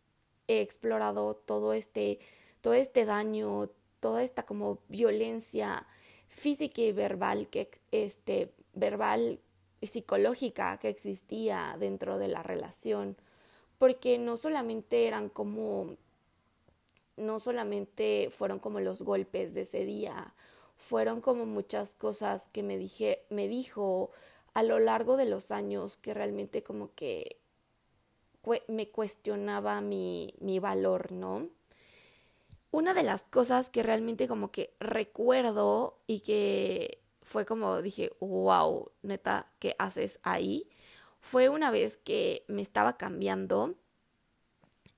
he 0.47 0.61
explorado 0.61 1.35
todo 1.35 1.73
este, 1.73 2.19
todo 2.61 2.73
este 2.73 3.05
daño, 3.05 3.69
toda 3.99 4.23
esta 4.23 4.43
como 4.43 4.79
violencia 4.89 5.87
física 6.27 6.81
y 6.81 6.91
verbal 6.91 7.47
que 7.49 7.69
este 7.91 8.53
verbal 8.73 9.39
y 9.81 9.87
psicológica 9.87 10.77
que 10.77 10.89
existía 10.89 11.75
dentro 11.79 12.17
de 12.17 12.27
la 12.29 12.43
relación 12.43 13.17
porque 13.81 14.19
no 14.19 14.37
solamente 14.37 15.07
eran 15.07 15.27
como 15.27 15.95
no 17.17 17.39
solamente 17.39 18.29
fueron 18.31 18.59
como 18.59 18.79
los 18.79 19.01
golpes 19.01 19.53
de 19.53 19.61
ese 19.61 19.85
día 19.85 20.33
fueron 20.77 21.21
como 21.21 21.45
muchas 21.45 21.93
cosas 21.93 22.49
que 22.51 22.63
me 22.63 22.77
dije 22.77 23.23
me 23.29 23.47
dijo 23.47 24.11
a 24.53 24.63
lo 24.63 24.79
largo 24.79 25.17
de 25.17 25.25
los 25.25 25.51
años 25.51 25.97
que 25.97 26.13
realmente 26.13 26.63
como 26.63 26.93
que 26.95 27.37
me 28.67 28.89
cuestionaba 28.89 29.81
mi, 29.81 30.33
mi 30.39 30.59
valor, 30.59 31.11
¿no? 31.11 31.49
una 32.71 32.93
de 32.93 33.03
las 33.03 33.23
cosas 33.23 33.69
que 33.69 33.83
realmente 33.83 34.27
como 34.27 34.51
que 34.51 34.73
recuerdo 34.79 35.99
y 36.07 36.21
que 36.21 37.01
fue 37.21 37.45
como 37.45 37.81
dije, 37.81 38.11
wow, 38.19 38.91
neta, 39.03 39.51
¿qué 39.59 39.75
haces 39.77 40.19
ahí? 40.23 40.67
Fue 41.19 41.49
una 41.49 41.69
vez 41.69 41.97
que 41.97 42.45
me 42.47 42.61
estaba 42.61 42.97
cambiando 42.97 43.75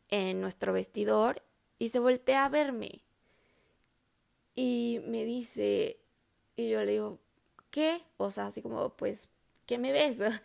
en 0.09 0.39
nuestro 0.39 0.71
vestidor 0.71 1.41
y 1.79 1.89
se 1.89 1.99
voltea 1.99 2.45
a 2.45 2.49
verme. 2.49 3.03
Y 4.55 5.01
me 5.05 5.25
dice, 5.25 5.99
y 6.55 6.69
yo 6.69 6.83
le 6.83 6.93
digo, 6.93 7.19
¿qué? 7.71 8.03
O 8.17 8.31
sea, 8.31 8.47
así 8.47 8.61
como, 8.61 8.89
pues, 8.95 9.27
¿qué 9.65 9.77
me 9.77 9.91
ves? 9.91 10.19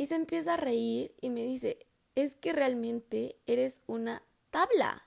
Y 0.00 0.06
se 0.06 0.14
empieza 0.14 0.54
a 0.54 0.56
reír 0.56 1.12
y 1.20 1.28
me 1.28 1.42
dice, 1.42 1.84
es 2.14 2.36
que 2.36 2.52
realmente 2.52 3.34
eres 3.46 3.80
una 3.88 4.22
tabla 4.50 5.02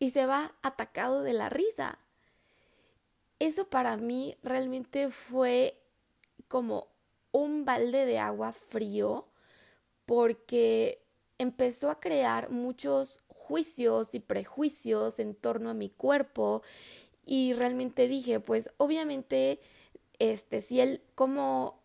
y 0.00 0.10
se 0.10 0.26
va 0.26 0.54
atacado 0.60 1.22
de 1.22 1.34
la 1.34 1.48
risa. 1.48 2.00
Eso 3.38 3.68
para 3.70 3.96
mí 3.96 4.36
realmente 4.42 5.10
fue 5.10 5.80
como 6.48 6.88
un 7.32 7.64
balde 7.64 8.06
de 8.06 8.18
agua 8.18 8.52
frío 8.52 9.28
porque 10.06 11.04
empezó 11.38 11.90
a 11.90 12.00
crear 12.00 12.50
muchos 12.50 13.20
juicios 13.44 14.14
y 14.14 14.20
prejuicios 14.20 15.18
en 15.20 15.34
torno 15.34 15.70
a 15.70 15.74
mi 15.74 15.90
cuerpo 15.90 16.62
y 17.26 17.52
realmente 17.54 18.08
dije, 18.08 18.40
pues 18.40 18.70
obviamente 18.78 19.60
este 20.18 20.62
si 20.62 20.80
él 20.80 21.02
como 21.14 21.80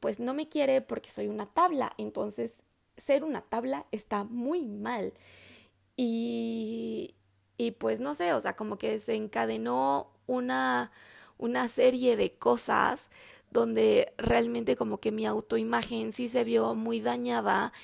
pues 0.00 0.20
no 0.20 0.34
me 0.34 0.48
quiere 0.48 0.80
porque 0.82 1.10
soy 1.10 1.28
una 1.28 1.46
tabla, 1.46 1.92
entonces 1.98 2.60
ser 2.96 3.24
una 3.24 3.42
tabla 3.42 3.86
está 3.92 4.24
muy 4.24 4.66
mal. 4.66 5.12
Y 5.96 7.14
y 7.60 7.72
pues 7.72 8.00
no 8.00 8.14
sé, 8.14 8.32
o 8.32 8.40
sea, 8.40 8.56
como 8.56 8.78
que 8.78 9.00
se 9.00 9.14
encadenó 9.14 10.10
una, 10.26 10.92
una 11.36 11.68
serie 11.68 12.16
de 12.16 12.32
cosas 12.32 13.10
donde 13.50 14.14
realmente 14.16 14.76
como 14.76 14.98
que 14.98 15.12
mi 15.12 15.26
autoimagen 15.26 16.12
sí 16.12 16.28
se 16.28 16.42
vio 16.44 16.74
muy 16.74 17.00
dañada 17.00 17.74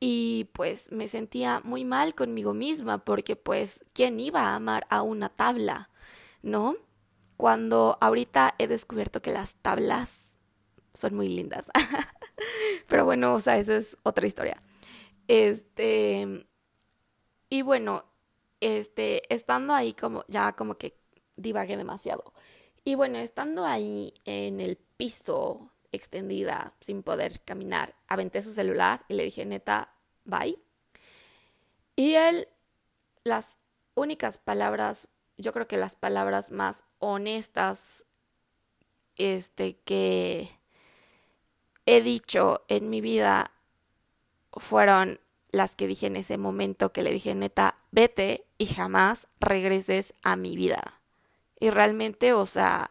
y 0.00 0.44
pues 0.52 0.90
me 0.90 1.08
sentía 1.08 1.60
muy 1.62 1.84
mal 1.84 2.14
conmigo 2.14 2.54
misma 2.54 3.04
porque 3.04 3.36
pues 3.36 3.84
¿quién 3.92 4.18
iba 4.18 4.40
a 4.40 4.56
amar 4.56 4.86
a 4.90 5.02
una 5.02 5.28
tabla? 5.28 5.90
¿No? 6.42 6.76
Cuando 7.36 7.98
ahorita 8.00 8.54
he 8.58 8.66
descubierto 8.66 9.22
que 9.22 9.32
las 9.32 9.54
tablas 9.56 10.36
son 10.94 11.14
muy 11.14 11.28
lindas. 11.28 11.70
Pero 12.88 13.04
bueno, 13.04 13.34
o 13.34 13.40
sea, 13.40 13.58
esa 13.58 13.76
es 13.76 13.96
otra 14.02 14.26
historia. 14.26 14.58
Este 15.28 16.46
y 17.50 17.62
bueno, 17.62 18.04
este, 18.60 19.32
estando 19.34 19.74
ahí 19.74 19.92
como, 19.92 20.24
ya 20.28 20.52
como 20.52 20.76
que 20.76 20.96
divagué 21.36 21.76
demasiado. 21.76 22.32
Y 22.84 22.94
bueno, 22.94 23.18
estando 23.18 23.66
ahí 23.66 24.14
en 24.24 24.60
el 24.60 24.76
piso 24.76 25.69
extendida, 25.92 26.74
sin 26.80 27.02
poder 27.02 27.40
caminar, 27.40 27.94
aventé 28.08 28.42
su 28.42 28.52
celular 28.52 29.04
y 29.08 29.14
le 29.14 29.24
dije, 29.24 29.44
neta, 29.44 29.92
bye. 30.24 30.58
Y 31.96 32.14
él, 32.14 32.48
las 33.24 33.58
únicas 33.94 34.38
palabras, 34.38 35.08
yo 35.36 35.52
creo 35.52 35.66
que 35.66 35.76
las 35.76 35.96
palabras 35.96 36.50
más 36.50 36.84
honestas, 36.98 38.04
este, 39.16 39.76
que 39.84 40.50
he 41.86 42.00
dicho 42.00 42.64
en 42.68 42.88
mi 42.88 43.00
vida 43.00 43.52
fueron 44.52 45.20
las 45.52 45.76
que 45.76 45.86
dije 45.86 46.06
en 46.06 46.16
ese 46.16 46.38
momento 46.38 46.92
que 46.92 47.02
le 47.02 47.10
dije, 47.10 47.34
neta, 47.34 47.76
vete 47.90 48.46
y 48.58 48.66
jamás 48.66 49.28
regreses 49.40 50.14
a 50.22 50.36
mi 50.36 50.56
vida. 50.56 51.00
Y 51.58 51.70
realmente, 51.70 52.32
o 52.32 52.46
sea, 52.46 52.90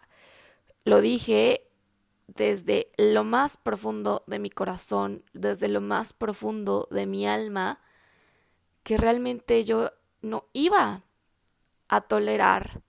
lo 0.84 1.02
dije 1.02 1.69
desde 2.36 2.92
lo 2.98 3.24
más 3.24 3.58
profundo 3.58 4.22
de 4.28 4.40
mi 4.40 4.50
corazón, 4.50 5.24
desde 5.34 5.68
lo 5.68 5.82
más 5.82 6.14
profundo 6.14 6.88
de 6.92 7.06
mi 7.06 7.28
alma, 7.28 7.82
que 8.84 8.98
realmente 8.98 9.64
yo 9.64 9.92
no 10.22 10.46
iba 10.54 11.04
a 11.88 12.02
tolerar 12.02 12.82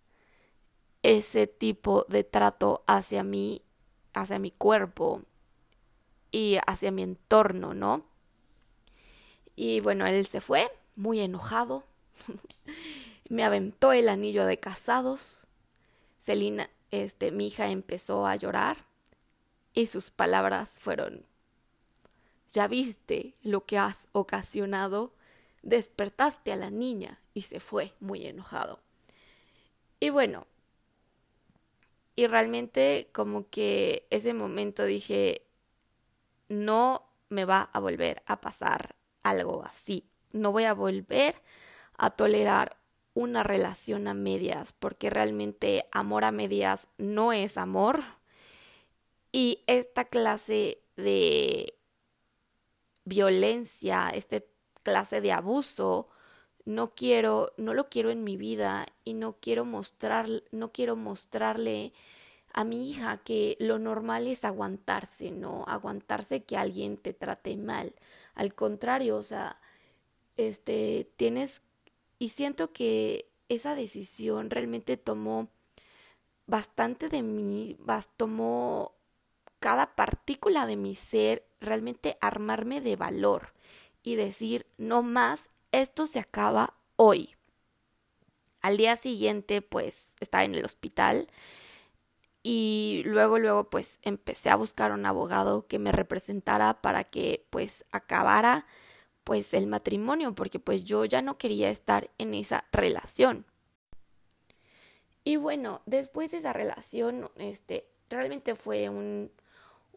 ese 1.03 1.46
tipo 1.46 2.05
de 2.09 2.24
trato 2.24 2.85
hacia 2.87 3.22
mí, 3.22 3.62
hacia 4.12 4.38
mi 4.38 4.50
cuerpo 4.50 5.22
y 6.31 6.59
hacia 6.66 6.90
mi 6.90 7.03
entorno, 7.03 7.72
¿no? 7.72 8.05
Y 9.57 9.81
bueno, 9.81 10.07
él 10.07 10.26
se 10.26 10.40
fue 10.40 10.70
muy 10.96 11.20
enojado. 11.20 11.85
Me 13.31 13.44
aventó 13.44 13.92
el 13.92 14.09
anillo 14.09 14.44
de 14.44 14.59
casados. 14.59 15.46
Celina, 16.18 16.68
este, 16.90 17.31
mi 17.31 17.46
hija 17.46 17.68
empezó 17.68 18.26
a 18.26 18.37
llorar 18.37 18.89
y 19.74 19.87
sus 19.87 20.11
palabras 20.11 20.70
fueron, 20.78 21.26
ya 22.48 22.66
viste 22.68 23.35
lo 23.42 23.64
que 23.64 23.78
has 23.78 24.09
ocasionado, 24.12 25.14
despertaste 25.62 26.52
a 26.52 26.56
la 26.56 26.70
niña 26.70 27.20
y 27.35 27.42
se 27.42 27.61
fue 27.61 27.94
muy 28.00 28.26
enojado. 28.26 28.80
Y 30.00 30.11
bueno, 30.11 30.46
y 32.16 32.26
realmente 32.26 33.09
como 33.12 33.48
que 33.48 34.06
ese 34.11 34.35
momento 34.35 34.85
dije, 34.85 35.46
no 36.48 37.06
me 37.28 37.44
va 37.44 37.70
a 37.72 37.78
volver 37.78 38.22
a 38.26 38.40
pasar 38.40 38.96
algo 39.22 39.64
así. 39.64 40.09
No 40.33 40.52
voy 40.52 40.64
a 40.64 40.74
volver 40.74 41.40
a 41.96 42.11
tolerar 42.11 42.76
una 43.14 43.42
relación 43.42 44.09
a 44.09 44.14
medias 44.14 44.72
porque 44.72 45.11
realmente 45.11 45.87
amor 45.92 46.24
a 46.24 46.33
medias 46.33 46.88
no 46.98 47.33
es 47.33 47.56
amor. 47.56 48.02
Y 49.33 49.62
esta 49.66 50.05
clase 50.05 50.83
de 50.97 51.75
violencia, 53.05 54.11
esta 54.11 54.43
clase 54.83 55.21
de 55.21 55.33
abuso, 55.33 56.09
no 56.64 56.95
quiero, 56.95 57.53
no 57.57 57.75
lo 57.75 57.88
quiero 57.88 58.11
en 58.11 58.25
mi 58.25 58.37
vida 58.37 58.87
y 59.05 59.14
no 59.14 59.37
quiero 59.40 59.64
mostrar, 59.64 60.29
no 60.53 60.73
quiero 60.73 60.97
mostrarle 60.97 61.93
a 62.53 62.64
mi 62.64 62.90
hija 62.90 63.19
que 63.19 63.57
lo 63.61 63.79
normal 63.79 64.27
es 64.27 64.45
aguantarse, 64.45 65.31
no 65.31 65.64
aguantarse 65.69 66.45
que 66.45 66.57
alguien 66.57 66.97
te 66.97 67.12
trate 67.12 67.57
mal. 67.57 67.95
Al 68.35 68.55
contrario, 68.55 69.16
o 69.16 69.23
sea, 69.23 69.61
este, 70.37 71.11
tienes, 71.16 71.62
y 72.19 72.31
siento 72.31 72.73
que 72.73 73.31
esa 73.49 73.75
decisión 73.75 74.51
realmente 74.51 74.97
tomó 74.97 75.49
bastante 76.47 77.09
de 77.09 77.23
mí, 77.23 77.77
tomó 78.16 78.95
cada 79.61 79.94
partícula 79.94 80.66
de 80.66 80.77
mi 80.77 80.94
ser, 80.94 81.46
realmente 81.61 82.18
armarme 82.20 82.81
de 82.81 82.96
valor 82.96 83.53
y 84.03 84.16
decir, 84.16 84.66
no 84.79 85.03
más, 85.03 85.51
esto 85.73 86.07
se 86.07 86.18
acaba 86.18 86.75
hoy. 86.96 87.37
Al 88.62 88.77
día 88.77 88.96
siguiente, 88.96 89.62
pues, 89.62 90.12
estaba 90.20 90.44
en 90.44 90.55
el 90.55 90.64
hospital 90.64 91.29
y 92.42 93.03
luego 93.05 93.38
luego 93.38 93.68
pues 93.68 94.01
empecé 94.03 94.49
a 94.49 94.57
buscar 94.57 94.92
un 94.92 95.05
abogado 95.05 95.66
que 95.66 95.79
me 95.79 95.92
representara 95.92 96.81
para 96.81 97.05
que 97.05 97.46
pues 97.51 97.85
acabara 97.92 98.66
pues 99.25 99.53
el 99.53 99.66
matrimonio 99.66 100.35
porque 100.35 100.59
pues 100.59 100.85
yo 100.85 101.05
ya 101.05 101.20
no 101.20 101.37
quería 101.37 101.68
estar 101.70 102.11
en 102.18 102.35
esa 102.35 102.64
relación. 102.73 103.44
Y 105.23 105.37
bueno, 105.37 105.83
después 105.85 106.31
de 106.31 106.38
esa 106.38 106.55
relación, 106.55 107.31
este, 107.37 107.87
realmente 108.09 108.55
fue 108.55 108.88
un, 108.88 109.31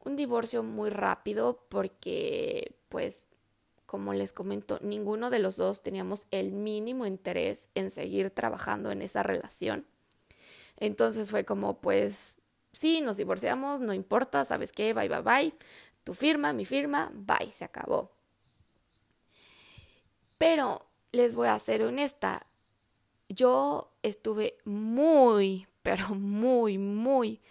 un 0.03 0.15
divorcio 0.15 0.63
muy 0.63 0.89
rápido 0.89 1.65
porque 1.69 2.75
pues 2.89 3.25
como 3.93 4.13
les 4.13 4.33
comento, 4.33 4.79
ninguno 4.81 5.29
de 5.29 5.37
los 5.37 5.57
dos 5.57 5.83
teníamos 5.83 6.25
el 6.31 6.51
mínimo 6.51 7.05
interés 7.05 7.69
en 7.75 7.91
seguir 7.91 8.31
trabajando 8.31 8.89
en 8.89 9.03
esa 9.03 9.21
relación. 9.21 9.85
Entonces 10.77 11.29
fue 11.29 11.45
como, 11.45 11.79
pues, 11.79 12.35
sí, 12.71 13.01
nos 13.01 13.17
divorciamos, 13.17 13.81
no 13.81 13.93
importa, 13.93 14.45
¿sabes 14.45 14.71
qué? 14.71 14.95
Bye, 14.95 15.09
bye, 15.09 15.21
bye. 15.21 15.53
Tu 16.03 16.15
firma, 16.15 16.53
mi 16.53 16.65
firma, 16.65 17.11
bye, 17.13 17.51
se 17.51 17.65
acabó. 17.65 18.11
Pero 20.39 20.87
les 21.11 21.35
voy 21.35 21.49
a 21.49 21.59
ser 21.59 21.83
honesta, 21.83 22.47
yo 23.29 23.93
estuve 24.01 24.57
muy, 24.65 25.67
pero 25.83 26.15
muy, 26.15 26.79
muy, 26.79 27.41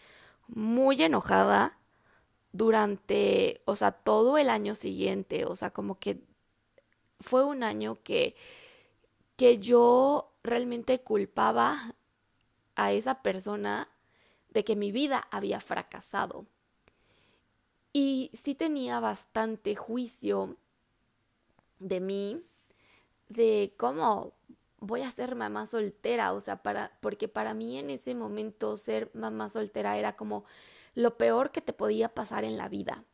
muy 0.49 1.01
enojada 1.01 1.79
durante, 2.53 3.63
o 3.65 3.77
sea, 3.77 3.93
todo 3.93 4.39
el 4.39 4.51
año 4.51 4.75
siguiente, 4.75 5.45
o 5.47 5.57
sea, 5.57 5.71
como 5.71 5.99
que 5.99 6.23
fue 7.21 7.45
un 7.45 7.63
año 7.63 8.03
que, 8.03 8.37
que 9.37 9.59
yo 9.59 10.33
realmente 10.43 11.01
culpaba 11.01 11.95
a 12.75 12.93
esa 12.93 13.23
persona 13.23 13.89
de 14.51 14.65
que 14.65 14.77
mi 14.77 14.93
vida 14.93 15.27
había 15.31 15.61
fracasado. 15.61 16.47
Y 17.93 18.31
sí 18.35 18.55
tenía 18.55 19.01
bastante 19.01 19.77
juicio 19.77 20.57
de 21.79 22.01
mí, 22.01 22.43
de 23.29 23.75
cómo 23.77 24.33
voy 24.79 25.03
a 25.03 25.11
ser 25.11 25.37
mamá 25.37 25.67
soltera, 25.67 26.33
o 26.33 26.41
sea, 26.41 26.63
para, 26.63 26.99
porque 27.01 27.29
para 27.29 27.55
mí 27.55 27.79
en 27.79 27.91
ese 27.91 28.15
momento 28.15 28.77
ser 28.77 29.11
mamá 29.15 29.49
soltera 29.49 29.97
era 29.97 30.17
como 30.17 30.45
lo 30.95 31.17
peor 31.17 31.51
que 31.51 31.61
te 31.61 31.73
podía 31.73 32.09
pasar 32.09 32.45
en 32.45 32.57
la 32.57 32.69
vida. 32.69 33.05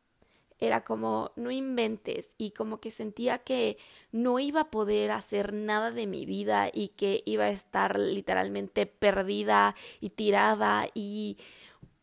Era 0.61 0.83
como, 0.83 1.31
no 1.37 1.53
inventes, 1.53 2.31
y 2.37 2.51
como 2.51 2.81
que 2.81 2.91
sentía 2.91 3.39
que 3.39 3.79
no 4.11 4.41
iba 4.41 4.63
a 4.63 4.71
poder 4.71 5.13
hacer 5.13 5.53
nada 5.53 5.93
de 5.93 6.09
mi 6.09 6.27
vida 6.27 6.69
y 6.73 6.89
que 6.89 7.23
iba 7.27 7.45
a 7.45 7.51
estar 7.51 7.99
literalmente 7.99 8.87
perdida 8.87 9.77
y 10.01 10.11
tirada 10.11 10.89
y 10.95 11.39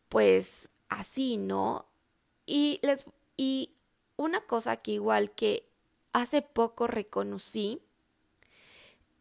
pues 0.08 0.70
así, 0.88 1.36
¿no? 1.36 1.86
Y 2.46 2.80
les 2.82 3.04
y 3.36 3.74
una 4.16 4.40
cosa 4.40 4.78
que 4.78 4.92
igual 4.92 5.32
que 5.32 5.68
hace 6.12 6.40
poco 6.40 6.86
reconocí 6.86 7.82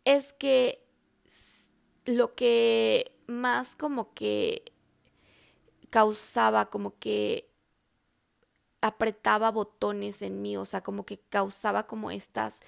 es 0.06 0.32
que 0.32 0.86
lo 2.06 2.36
que 2.36 3.12
más 3.28 3.76
como 3.76 4.14
que 4.14 4.72
causaba 5.96 6.70
como 6.70 7.00
que 7.00 7.50
apretaba 8.82 9.50
botones 9.50 10.22
en 10.22 10.42
mí, 10.42 10.58
o 10.58 10.66
sea, 10.66 10.82
como 10.82 11.06
que 11.06 11.20
causaba 11.20 11.88
como 11.88 12.12
estas 12.12 12.60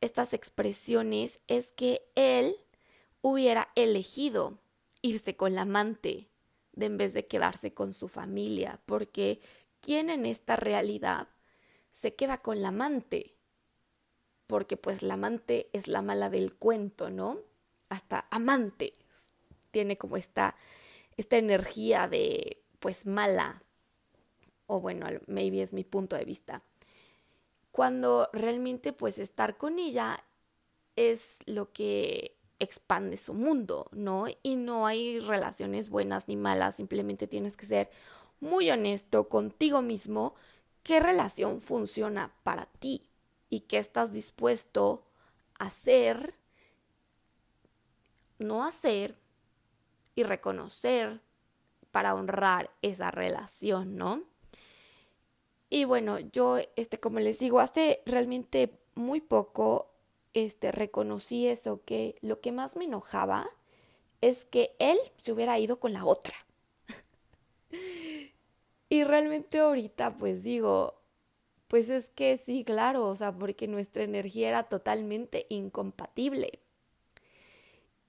estas 0.00 0.32
expresiones 0.32 1.40
es 1.46 1.74
que 1.74 2.10
él 2.14 2.56
hubiera 3.20 3.68
elegido 3.74 4.60
irse 5.02 5.36
con 5.36 5.54
la 5.54 5.60
amante 5.60 6.30
de 6.72 6.86
en 6.86 6.96
vez 6.96 7.12
de 7.12 7.26
quedarse 7.26 7.74
con 7.74 7.92
su 7.92 8.08
familia, 8.08 8.80
porque 8.86 9.42
¿quién 9.82 10.08
en 10.08 10.24
esta 10.24 10.56
realidad 10.56 11.28
se 11.92 12.14
queda 12.14 12.38
con 12.38 12.62
la 12.62 12.68
amante? 12.68 13.34
Porque 14.46 14.78
pues 14.78 15.02
la 15.02 15.14
amante 15.14 15.68
es 15.74 15.86
la 15.86 16.00
mala 16.00 16.30
del 16.30 16.54
cuento, 16.54 17.10
¿no? 17.10 17.40
Hasta 17.90 18.26
amante 18.30 18.94
tiene 19.70 19.98
como 19.98 20.16
esta 20.16 20.56
esta 21.16 21.36
energía 21.36 22.08
de 22.08 22.62
pues 22.78 23.06
mala, 23.06 23.62
o 24.66 24.80
bueno, 24.80 25.06
maybe 25.26 25.62
es 25.62 25.72
mi 25.72 25.84
punto 25.84 26.16
de 26.16 26.24
vista, 26.24 26.62
cuando 27.70 28.28
realmente 28.32 28.92
pues 28.92 29.18
estar 29.18 29.56
con 29.56 29.78
ella 29.78 30.22
es 30.96 31.38
lo 31.46 31.72
que 31.72 32.36
expande 32.58 33.16
su 33.16 33.34
mundo, 33.34 33.88
¿no? 33.92 34.26
Y 34.42 34.56
no 34.56 34.86
hay 34.86 35.20
relaciones 35.20 35.88
buenas 35.88 36.28
ni 36.28 36.36
malas, 36.36 36.76
simplemente 36.76 37.26
tienes 37.26 37.56
que 37.56 37.66
ser 37.66 37.90
muy 38.40 38.70
honesto 38.70 39.28
contigo 39.28 39.82
mismo 39.82 40.34
qué 40.82 41.00
relación 41.00 41.60
funciona 41.60 42.32
para 42.42 42.66
ti 42.66 43.08
y 43.50 43.60
qué 43.60 43.78
estás 43.78 44.12
dispuesto 44.12 45.04
a 45.58 45.66
hacer, 45.66 46.34
no 48.38 48.64
hacer 48.64 49.16
y 50.14 50.22
reconocer 50.22 51.20
para 51.90 52.14
honrar 52.14 52.70
esa 52.82 53.10
relación, 53.10 53.96
¿no? 53.96 54.22
Y 55.70 55.84
bueno, 55.84 56.18
yo, 56.20 56.58
este, 56.76 57.00
como 57.00 57.20
les 57.20 57.38
digo, 57.38 57.60
hace 57.60 58.02
realmente 58.06 58.78
muy 58.94 59.20
poco, 59.20 59.90
este, 60.32 60.72
reconocí 60.72 61.48
eso, 61.48 61.84
que 61.84 62.16
lo 62.20 62.40
que 62.40 62.52
más 62.52 62.76
me 62.76 62.84
enojaba 62.84 63.48
es 64.20 64.44
que 64.44 64.74
él 64.78 64.98
se 65.16 65.32
hubiera 65.32 65.58
ido 65.58 65.80
con 65.80 65.92
la 65.92 66.04
otra. 66.04 66.34
y 68.88 69.04
realmente 69.04 69.58
ahorita, 69.58 70.16
pues 70.16 70.42
digo, 70.42 71.00
pues 71.68 71.88
es 71.88 72.08
que 72.08 72.36
sí, 72.38 72.64
claro, 72.64 73.08
o 73.08 73.16
sea, 73.16 73.32
porque 73.32 73.66
nuestra 73.66 74.04
energía 74.04 74.48
era 74.48 74.64
totalmente 74.64 75.46
incompatible. 75.48 76.60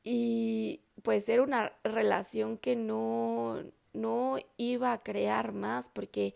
Y 0.03 0.81
pues 1.05 1.29
era 1.29 1.43
una 1.43 1.71
relación 1.83 2.57
que 2.57 2.75
no, 2.75 3.63
no 3.93 4.37
iba 4.57 4.91
a 4.91 5.03
crear 5.03 5.53
más 5.53 5.87
porque 5.87 6.33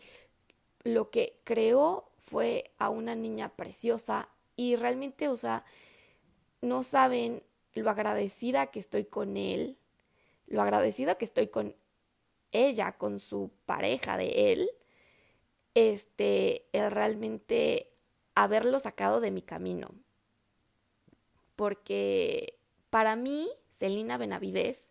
lo 0.84 1.10
que 1.10 1.40
creó 1.44 2.12
fue 2.20 2.70
a 2.78 2.92
una 2.92 3.16
niña 3.16 3.50
preciosa 3.50 4.30
y 4.56 4.76
realmente, 4.76 5.28
o 5.28 5.36
sea, 5.36 5.66
no 6.62 6.84
saben 6.84 7.42
lo 7.74 7.90
agradecida 7.90 8.68
que 8.68 8.78
estoy 8.78 9.06
con 9.06 9.38
él, 9.38 9.76
lo 10.46 10.62
agradecida 10.62 11.16
que 11.16 11.26
estoy 11.26 11.48
con 11.48 11.76
ella, 12.52 12.92
con 12.92 13.20
su 13.20 13.50
pareja 13.66 14.18
de 14.18 14.54
él, 14.54 14.70
este, 15.74 16.68
el 16.74 16.92
realmente 16.92 17.92
haberlo 18.36 18.80
sacado 18.80 19.20
de 19.20 19.32
mi 19.32 19.42
camino. 19.42 19.90
Porque 21.56 22.60
para 22.92 23.16
mí, 23.16 23.50
Celina 23.80 24.18
Benavides, 24.18 24.90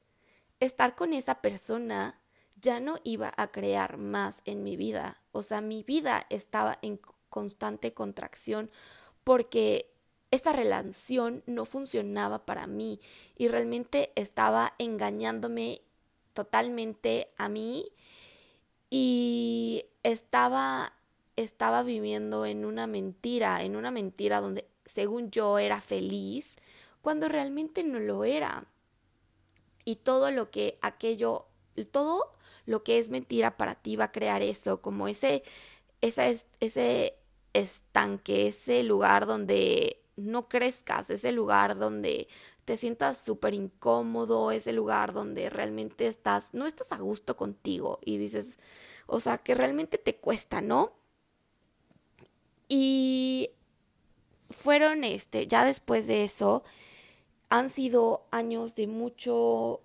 estar 0.61 0.96
con 0.96 1.12
esa 1.12 1.42
persona 1.42 2.20
ya 2.61 2.81
no 2.81 2.96
iba 3.05 3.33
a 3.37 3.48
crear 3.48 3.98
más 3.98 4.40
en 4.44 4.64
mi 4.64 4.77
vida. 4.77 5.20
O 5.31 5.42
sea, 5.42 5.61
mi 5.61 5.83
vida 5.83 6.27
estaba 6.31 6.79
en 6.83 6.98
constante 7.29 7.92
contracción 7.92 8.70
porque 9.24 9.92
esta 10.31 10.53
relación 10.53 11.42
no 11.46 11.66
funcionaba 11.66 12.46
para 12.46 12.66
mí 12.66 13.01
y 13.37 13.48
realmente 13.48 14.11
estaba 14.14 14.74
engañándome 14.79 15.83
totalmente 16.33 17.31
a 17.37 17.48
mí 17.48 17.92
y 18.90 19.85
estaba 20.03 20.94
estaba 21.37 21.85
viviendo 21.85 22.46
en 22.46 22.64
una 22.64 22.88
mentira, 22.88 23.62
en 23.62 23.77
una 23.77 23.92
mentira 23.92 24.40
donde 24.40 24.66
según 24.85 25.31
yo 25.31 25.59
era 25.59 25.81
feliz, 25.81 26.57
cuando 27.01 27.29
realmente 27.29 27.85
no 27.85 28.01
lo 28.01 28.24
era. 28.24 28.66
Y 29.88 29.96
todo 29.96 30.31
lo 30.31 30.51
que 30.51 30.77
aquello, 30.83 31.46
todo 31.92 32.35
lo 32.66 32.85
que 32.85 32.98
es 32.98 33.09
mentira 33.09 33.57
para 33.57 33.74
ti 33.74 33.96
va 33.96 34.05
a 34.05 34.12
crear 34.12 34.43
eso, 34.43 34.82
como 34.82 35.09
ese, 35.09 35.43
ese 36.03 37.14
estanque, 37.55 38.49
ese 38.49 38.82
lugar 38.82 39.24
donde 39.24 40.03
no 40.14 40.47
crezcas, 40.47 41.09
ese 41.09 41.32
lugar 41.32 41.78
donde 41.78 42.28
te 42.66 42.76
sientas 42.76 43.16
súper 43.16 43.55
incómodo, 43.55 44.51
ese 44.51 44.74
lugar 44.74 45.14
donde 45.14 45.49
realmente 45.49 46.07
estás, 46.07 46.53
no 46.53 46.66
estás 46.66 46.93
a 46.93 46.99
gusto 46.99 47.39
contigo 47.39 47.99
y 48.05 48.18
dices, 48.18 48.59
o 49.07 49.20
sea, 49.20 49.39
que 49.39 49.55
realmente 49.55 49.97
te 49.97 50.16
cuesta, 50.16 50.61
¿no? 50.61 50.93
Y 52.68 53.53
fueron, 54.51 55.03
este, 55.05 55.47
ya 55.47 55.64
después 55.64 56.07
de 56.07 56.24
eso, 56.24 56.62
han 57.49 57.68
sido 57.68 58.26
años 58.30 58.74
de 58.74 58.86
mucho 58.86 59.80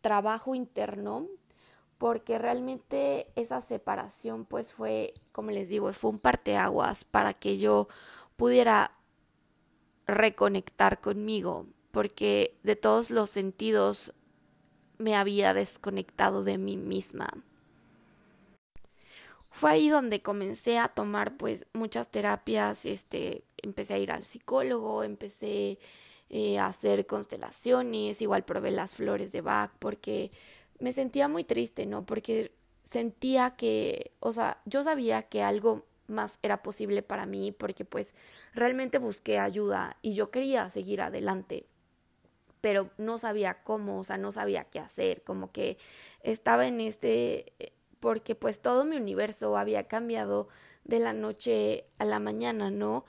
trabajo 0.00 0.54
interno 0.54 1.26
porque 1.98 2.38
realmente 2.38 3.28
esa 3.36 3.60
separación 3.60 4.44
pues 4.44 4.72
fue, 4.72 5.14
como 5.32 5.50
les 5.50 5.68
digo, 5.68 5.92
fue 5.92 6.10
un 6.10 6.18
parteaguas 6.18 7.04
para 7.04 7.32
que 7.34 7.56
yo 7.58 7.88
pudiera 8.36 8.92
reconectar 10.06 11.00
conmigo, 11.00 11.66
porque 11.90 12.58
de 12.62 12.76
todos 12.76 13.10
los 13.10 13.30
sentidos 13.30 14.14
me 14.98 15.16
había 15.16 15.54
desconectado 15.54 16.44
de 16.44 16.58
mí 16.58 16.76
misma. 16.76 17.28
Fue 19.50 19.70
ahí 19.70 19.88
donde 19.88 20.20
comencé 20.20 20.78
a 20.78 20.88
tomar 20.88 21.38
pues 21.38 21.66
muchas 21.72 22.10
terapias, 22.10 22.84
este, 22.84 23.42
empecé 23.56 23.94
a 23.94 23.98
ir 23.98 24.12
al 24.12 24.24
psicólogo, 24.24 25.02
empecé 25.02 25.78
eh, 26.30 26.58
hacer 26.58 27.06
constelaciones, 27.06 28.22
igual 28.22 28.44
probé 28.44 28.70
las 28.70 28.94
flores 28.94 29.32
de 29.32 29.40
Bach 29.40 29.72
porque 29.78 30.30
me 30.80 30.92
sentía 30.92 31.28
muy 31.28 31.44
triste, 31.44 31.86
¿no? 31.86 32.04
Porque 32.04 32.52
sentía 32.84 33.56
que, 33.56 34.12
o 34.20 34.32
sea, 34.32 34.60
yo 34.64 34.82
sabía 34.82 35.22
que 35.22 35.42
algo 35.42 35.86
más 36.08 36.38
era 36.42 36.62
posible 36.62 37.02
para 37.02 37.26
mí 37.26 37.52
porque 37.52 37.84
pues 37.84 38.14
realmente 38.54 38.98
busqué 38.98 39.38
ayuda 39.38 39.96
y 40.02 40.14
yo 40.14 40.30
quería 40.30 40.70
seguir 40.70 41.00
adelante 41.02 41.66
pero 42.66 42.90
no 42.98 43.18
sabía 43.20 43.62
cómo, 43.62 44.00
o 44.00 44.04
sea, 44.04 44.18
no 44.18 44.32
sabía 44.32 44.64
qué 44.64 44.80
hacer, 44.80 45.22
como 45.22 45.52
que 45.52 45.78
estaba 46.22 46.66
en 46.66 46.80
este, 46.80 47.52
eh, 47.60 47.72
porque 48.00 48.34
pues 48.34 48.60
todo 48.60 48.84
mi 48.84 48.96
universo 48.96 49.56
había 49.56 49.86
cambiado 49.86 50.48
de 50.82 50.98
la 50.98 51.12
noche 51.12 51.84
a 51.98 52.04
la 52.04 52.18
mañana, 52.18 52.72
¿no? 52.72 53.04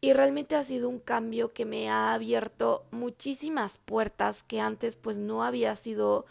Y 0.00 0.14
realmente 0.14 0.56
ha 0.56 0.64
sido 0.64 0.88
un 0.88 0.98
cambio 0.98 1.52
que 1.52 1.66
me 1.66 1.90
ha 1.90 2.14
abierto 2.14 2.86
muchísimas 2.90 3.78
puertas 3.78 4.42
que 4.42 4.60
antes 4.60 4.96
pues 4.96 5.18
no 5.18 5.44
había 5.44 5.76
sido 5.76 6.24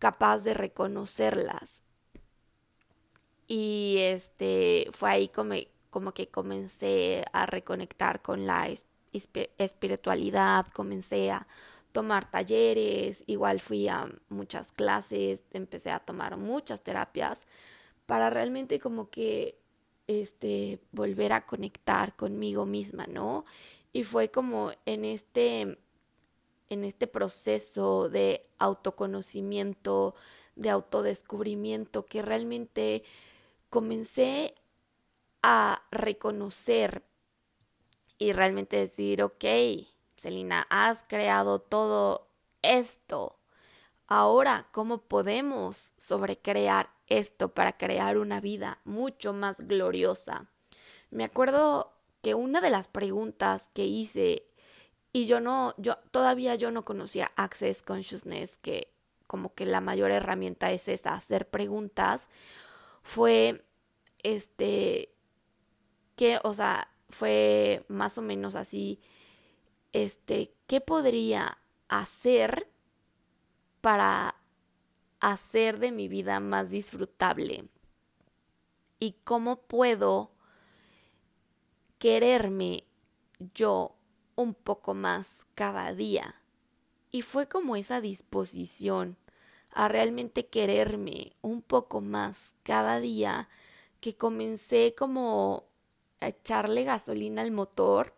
capaz 0.00 0.38
de 0.40 0.54
reconocerlas. 0.54 1.82
Y 3.46 3.98
este 4.00 4.88
fue 4.92 5.10
ahí 5.10 5.28
como, 5.28 5.54
como 5.90 6.12
que 6.12 6.28
comencé 6.28 7.24
a 7.32 7.46
reconectar 7.46 8.20
con 8.22 8.46
la 8.46 8.68
espiritualidad, 9.58 10.66
comencé 10.68 11.30
a 11.30 11.46
tomar 11.92 12.28
talleres, 12.28 13.22
igual 13.26 13.60
fui 13.60 13.86
a 13.86 14.08
muchas 14.28 14.72
clases, 14.72 15.44
empecé 15.52 15.92
a 15.92 16.00
tomar 16.00 16.36
muchas 16.36 16.82
terapias 16.82 17.46
para 18.06 18.30
realmente 18.30 18.80
como 18.80 19.10
que 19.10 19.56
este 20.06 20.80
volver 20.92 21.32
a 21.32 21.46
conectar 21.46 22.16
conmigo 22.16 22.66
misma, 22.66 23.06
¿no? 23.06 23.44
Y 23.92 24.04
fue 24.04 24.30
como 24.30 24.72
en 24.86 25.04
este 25.04 25.78
en 26.68 26.84
este 26.84 27.06
proceso 27.06 28.08
de 28.08 28.46
autoconocimiento, 28.58 30.14
de 30.56 30.70
autodescubrimiento 30.70 32.06
que 32.06 32.22
realmente 32.22 33.04
comencé 33.70 34.54
a 35.42 35.82
reconocer 35.90 37.04
y 38.18 38.32
realmente 38.32 38.76
decir, 38.78 39.22
ok, 39.22 39.44
Celina, 40.16 40.66
has 40.70 41.04
creado 41.06 41.58
todo 41.58 42.28
esto. 42.62 43.38
Ahora, 44.06 44.68
¿cómo 44.72 45.02
podemos 45.02 45.94
sobrecrear 45.98 46.93
esto 47.08 47.54
para 47.54 47.76
crear 47.76 48.18
una 48.18 48.40
vida 48.40 48.80
mucho 48.84 49.32
más 49.32 49.58
gloriosa? 49.60 50.50
Me 51.10 51.24
acuerdo 51.24 51.92
que 52.22 52.34
una 52.34 52.60
de 52.60 52.70
las 52.70 52.88
preguntas 52.88 53.70
que 53.74 53.84
hice 53.84 54.46
y 55.12 55.26
yo 55.26 55.40
no, 55.40 55.74
yo 55.78 55.96
todavía 56.10 56.56
yo 56.56 56.72
no 56.72 56.84
conocía 56.84 57.30
Access 57.36 57.82
Consciousness, 57.82 58.58
que 58.58 58.92
como 59.28 59.54
que 59.54 59.64
la 59.64 59.80
mayor 59.80 60.10
herramienta 60.10 60.72
es 60.72 60.88
esa, 60.88 61.12
hacer 61.12 61.48
preguntas, 61.48 62.30
fue 63.02 63.64
este 64.24 65.14
que, 66.16 66.40
o 66.42 66.52
sea, 66.52 66.88
fue 67.08 67.84
más 67.88 68.18
o 68.18 68.22
menos 68.22 68.56
así, 68.56 69.00
este, 69.92 70.52
¿qué 70.66 70.80
podría 70.80 71.58
hacer 71.88 72.68
para 73.80 74.34
hacer 75.32 75.78
de 75.78 75.92
mi 75.92 76.08
vida 76.08 76.40
más 76.40 76.70
disfrutable? 76.70 77.68
¿Y 78.98 79.12
cómo 79.24 79.56
puedo 79.62 80.32
quererme 81.98 82.84
yo 83.54 83.96
un 84.34 84.54
poco 84.54 84.94
más 84.94 85.46
cada 85.54 85.94
día? 85.94 86.40
Y 87.10 87.22
fue 87.22 87.48
como 87.48 87.76
esa 87.76 88.00
disposición 88.00 89.16
a 89.70 89.88
realmente 89.88 90.46
quererme 90.46 91.32
un 91.42 91.62
poco 91.62 92.00
más 92.00 92.54
cada 92.62 93.00
día 93.00 93.48
que 94.00 94.16
comencé 94.16 94.94
como 94.96 95.64
echarle 96.20 96.84
gasolina 96.84 97.42
al 97.42 97.50
motor 97.50 98.14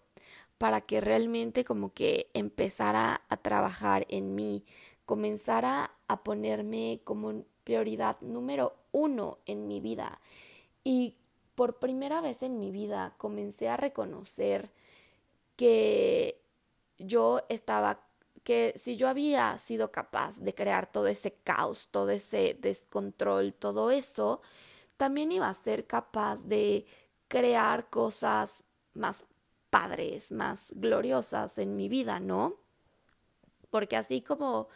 para 0.58 0.80
que 0.80 1.00
realmente 1.00 1.64
como 1.64 1.92
que 1.92 2.30
empezara 2.34 3.22
a 3.28 3.36
trabajar 3.36 4.06
en 4.08 4.34
mí, 4.34 4.64
comenzara 5.04 5.95
a 6.08 6.22
ponerme 6.22 7.00
como 7.04 7.44
prioridad 7.64 8.20
número 8.20 8.76
uno 8.92 9.38
en 9.46 9.66
mi 9.66 9.80
vida. 9.80 10.20
Y 10.84 11.16
por 11.54 11.78
primera 11.78 12.20
vez 12.20 12.42
en 12.42 12.60
mi 12.60 12.70
vida 12.70 13.14
comencé 13.18 13.68
a 13.68 13.76
reconocer 13.76 14.70
que 15.56 16.40
yo 16.98 17.40
estaba, 17.48 18.00
que 18.44 18.74
si 18.76 18.96
yo 18.96 19.08
había 19.08 19.58
sido 19.58 19.90
capaz 19.90 20.38
de 20.38 20.54
crear 20.54 20.90
todo 20.90 21.08
ese 21.08 21.32
caos, 21.32 21.88
todo 21.90 22.10
ese 22.10 22.56
descontrol, 22.60 23.54
todo 23.54 23.90
eso, 23.90 24.42
también 24.96 25.32
iba 25.32 25.48
a 25.48 25.54
ser 25.54 25.86
capaz 25.86 26.44
de 26.44 26.86
crear 27.28 27.90
cosas 27.90 28.62
más 28.94 29.22
padres, 29.70 30.32
más 30.32 30.72
gloriosas 30.76 31.58
en 31.58 31.76
mi 31.76 31.88
vida, 31.88 32.20
¿no? 32.20 32.54
Porque 33.70 33.96
así 33.96 34.22
como 34.22 34.68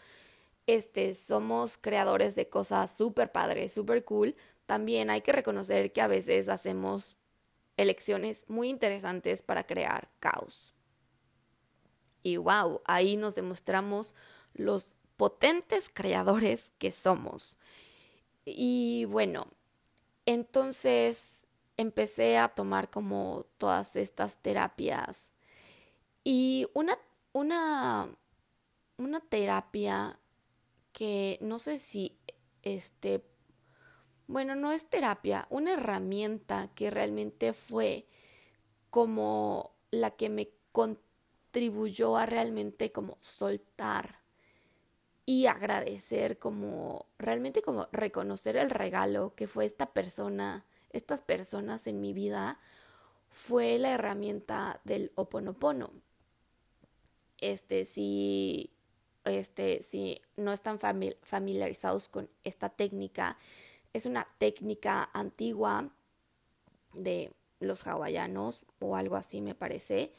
este 0.75 1.14
somos 1.14 1.79
creadores 1.79 2.35
de 2.35 2.49
cosas 2.49 2.95
súper 2.95 3.33
padres, 3.33 3.73
súper 3.73 4.05
cool, 4.05 4.37
también 4.66 5.11
hay 5.11 5.21
que 5.23 5.33
reconocer 5.33 5.93
que 5.93 6.01
a 6.01 6.07
veces 6.07 6.49
hacemos 6.49 7.16
elecciones 7.77 8.45
muy 8.49 8.68
interesantes 8.68 9.43
para 9.43 9.64
crear 9.66 10.11
caos. 10.21 10.75
Y 12.23 12.37
wow, 12.37 12.83
ahí 12.85 13.16
nos 13.16 13.35
demostramos 13.35 14.14
los 14.55 14.97
potentes 15.16 15.91
creadores 15.93 16.73
que 16.79 16.93
somos. 16.93 17.59
Y 18.45 19.07
bueno, 19.07 19.49
entonces 20.27 21.47
empecé 21.77 22.39
a 22.39 22.49
tomar 22.49 22.91
como 22.91 23.47
todas 23.59 23.97
estas 23.97 24.37
terapias. 24.37 25.33
Y 26.23 26.68
una, 26.75 26.97
una, 27.33 28.09
una 28.99 29.21
terapia 29.21 30.20
que 30.93 31.38
no 31.41 31.59
sé 31.59 31.78
si 31.78 32.18
este, 32.62 33.24
bueno, 34.26 34.55
no 34.57 34.72
es 34.72 34.88
terapia, 34.88 35.47
una 35.51 35.72
herramienta 35.74 36.70
que 36.74 36.91
realmente 36.91 37.53
fue 37.53 38.07
como 38.91 39.74
la 39.91 40.11
que 40.12 40.28
me 40.28 40.51
contribuyó 40.72 42.16
a 42.16 42.26
realmente 42.26 42.93
como 42.93 43.18
soltar 43.20 44.20
y 45.26 45.47
agradecer 45.47 46.38
como 46.38 47.07
realmente 47.18 47.62
como 47.62 47.88
reconocer 47.93 48.57
el 48.57 48.70
regalo 48.70 49.34
que 49.34 49.47
fue 49.47 49.64
esta 49.64 49.93
persona 49.93 50.64
estas 50.91 51.22
personas 51.22 51.86
en 51.86 52.01
mi 52.01 52.12
vida 52.12 52.59
fue 53.30 53.78
la 53.78 53.93
herramienta 53.93 54.80
del 54.84 55.12
oponopono. 55.14 55.93
Este, 57.38 57.84
si, 57.84 58.72
este, 59.25 59.83
si 59.83 60.21
no 60.37 60.53
están 60.53 60.79
familiarizados 60.79 62.09
con 62.09 62.31
esta 62.45 62.71
técnica, 62.71 63.37
es 63.93 64.07
una 64.07 64.27
técnica 64.39 65.11
antigua 65.12 65.91
de 66.95 67.33
los 67.61 67.87
hawaianos 67.87 68.64
o 68.79 68.97
algo 68.97 69.16
así 69.16 69.41
me 69.41 69.55
parece, 69.55 70.12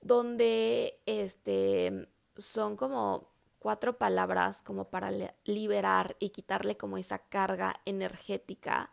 donde 0.00 1.00
este, 1.06 2.08
son 2.36 2.76
como 2.76 3.30
cuatro 3.58 3.96
palabras 3.96 4.60
como 4.60 4.90
para 4.90 5.10
liberar 5.44 6.16
y 6.18 6.30
quitarle 6.30 6.76
como 6.76 6.98
esa 6.98 7.18
carga 7.18 7.80
energética 7.86 8.90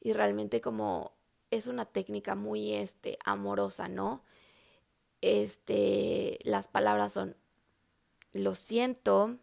y 0.00 0.12
realmente 0.12 0.60
como 0.60 1.12
es 1.50 1.66
una 1.66 1.86
técnica 1.86 2.34
muy 2.34 2.74
este 2.74 3.18
amorosa, 3.24 3.88
¿no? 3.88 4.22
Este, 5.22 6.38
las 6.42 6.68
palabras 6.68 7.12
son 7.12 7.36
lo 8.32 8.54
siento, 8.54 9.38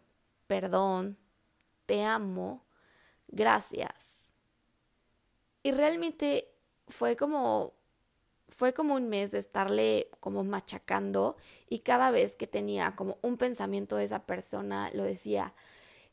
perdón, 0.46 1.16
te 1.86 2.04
amo, 2.04 2.64
gracias. 3.28 4.32
Y 5.62 5.72
realmente 5.72 6.48
fue 6.88 7.16
como 7.16 7.74
fue 8.48 8.74
como 8.74 8.96
un 8.96 9.08
mes 9.08 9.30
de 9.30 9.38
estarle 9.38 10.10
como 10.18 10.42
machacando 10.42 11.36
y 11.68 11.80
cada 11.80 12.10
vez 12.10 12.34
que 12.34 12.48
tenía 12.48 12.96
como 12.96 13.18
un 13.22 13.36
pensamiento 13.36 13.94
de 13.94 14.04
esa 14.04 14.26
persona 14.26 14.90
lo 14.92 15.04
decía 15.04 15.54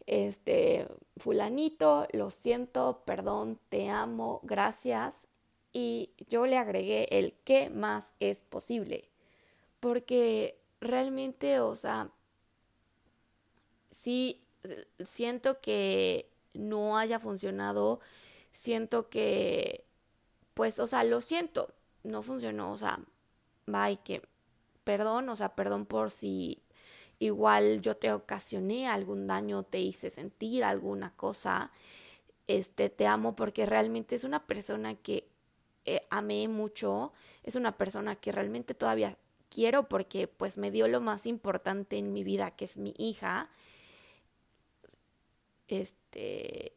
este, 0.07 0.87
fulanito, 1.17 2.07
lo 2.13 2.29
siento, 2.31 3.03
perdón, 3.05 3.59
te 3.69 3.89
amo, 3.89 4.39
gracias. 4.43 5.27
Y 5.73 6.11
yo 6.29 6.47
le 6.47 6.57
agregué 6.57 7.07
el 7.11 7.35
qué 7.43 7.69
más 7.69 8.13
es 8.19 8.41
posible. 8.41 9.09
Porque 9.79 10.59
realmente, 10.79 11.59
o 11.59 11.75
sea, 11.75 12.09
sí 13.91 14.43
siento 15.03 15.61
que 15.61 16.29
no 16.53 16.97
haya 16.97 17.19
funcionado, 17.19 17.99
siento 18.51 19.09
que, 19.09 19.85
pues, 20.53 20.79
o 20.79 20.87
sea, 20.87 21.03
lo 21.03 21.21
siento, 21.21 21.73
no 22.03 22.23
funcionó, 22.23 22.71
o 22.71 22.77
sea, 22.77 22.99
bye, 23.65 23.99
que, 24.03 24.21
perdón, 24.83 25.29
o 25.29 25.35
sea, 25.35 25.55
perdón 25.55 25.85
por 25.85 26.11
si 26.11 26.63
igual 27.19 27.81
yo 27.81 27.97
te 27.97 28.11
ocasioné 28.11 28.87
algún 28.87 29.27
daño, 29.27 29.63
te 29.63 29.79
hice 29.79 30.09
sentir 30.09 30.63
alguna 30.63 31.15
cosa, 31.15 31.71
este, 32.47 32.89
te 32.89 33.07
amo 33.07 33.35
porque 33.35 33.65
realmente 33.65 34.15
es 34.15 34.23
una 34.23 34.45
persona 34.47 34.95
que 34.95 35.29
eh, 35.85 36.05
amé 36.09 36.47
mucho, 36.47 37.13
es 37.43 37.55
una 37.55 37.77
persona 37.77 38.15
que 38.15 38.31
realmente 38.31 38.73
todavía 38.73 39.17
quiero 39.49 39.87
porque 39.87 40.27
pues 40.27 40.57
me 40.57 40.71
dio 40.71 40.87
lo 40.87 41.01
más 41.01 41.25
importante 41.25 41.97
en 41.97 42.13
mi 42.13 42.23
vida, 42.23 42.51
que 42.51 42.65
es 42.65 42.77
mi 42.77 42.93
hija. 42.97 43.49
Este, 45.67 46.73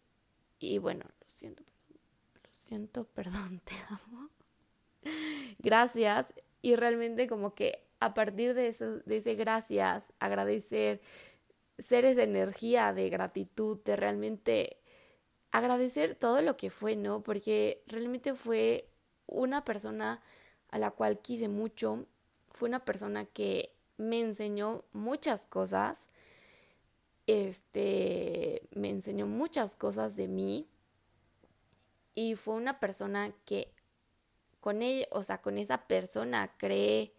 y 0.59 0.79
bueno, 0.79 1.05
lo 1.05 1.27
siento, 1.29 1.63
lo 1.63 2.51
siento, 2.53 3.05
perdón, 3.15 3.61
te 3.65 3.75
amo. 3.89 4.31
Gracias. 5.59 6.35
Y 6.63 6.77
realmente 6.77 7.27
como 7.27 7.55
que 7.55 7.87
a 8.01 8.15
partir 8.15 8.55
de 8.55 8.69
eso, 8.69 8.99
de 9.01 9.19
ese 9.19 9.35
gracias, 9.35 10.05
agradecer, 10.19 11.01
ser 11.79 12.05
esa 12.05 12.23
energía 12.23 12.93
de 12.93 13.09
gratitud, 13.11 13.79
de 13.85 13.97
realmente 13.97 14.79
agradecer 15.51 16.15
todo 16.15 16.43
lo 16.43 16.57
que 16.57 16.71
fue, 16.71 16.97
¿no? 16.97 17.23
Porque 17.23 17.83
realmente 17.87 18.35
fue 18.35 18.89
una 19.27 19.65
persona 19.65 20.23
a 20.71 20.79
la 20.79 20.91
cual 20.91 21.21
quise 21.21 21.49
mucho, 21.49 22.07
fue 22.51 22.69
una 22.69 22.85
persona 22.85 23.25
que 23.27 23.75
me 23.97 24.21
enseñó 24.21 24.85
muchas 24.93 25.47
cosas, 25.47 26.07
este, 27.31 28.63
me 28.73 28.91
enseñó 28.91 29.27
muchas 29.27 29.75
cosas 29.77 30.17
de 30.17 30.29
mí 30.29 30.69
y 32.15 32.35
fue 32.35 32.55
una 32.55 32.81
persona 32.81 33.33
que 33.45 33.73
con 34.61 34.83
ella, 34.83 35.07
o 35.11 35.23
sea, 35.23 35.41
con 35.41 35.59
esa 35.59 35.87
persona 35.87 36.53
creé 36.57 37.15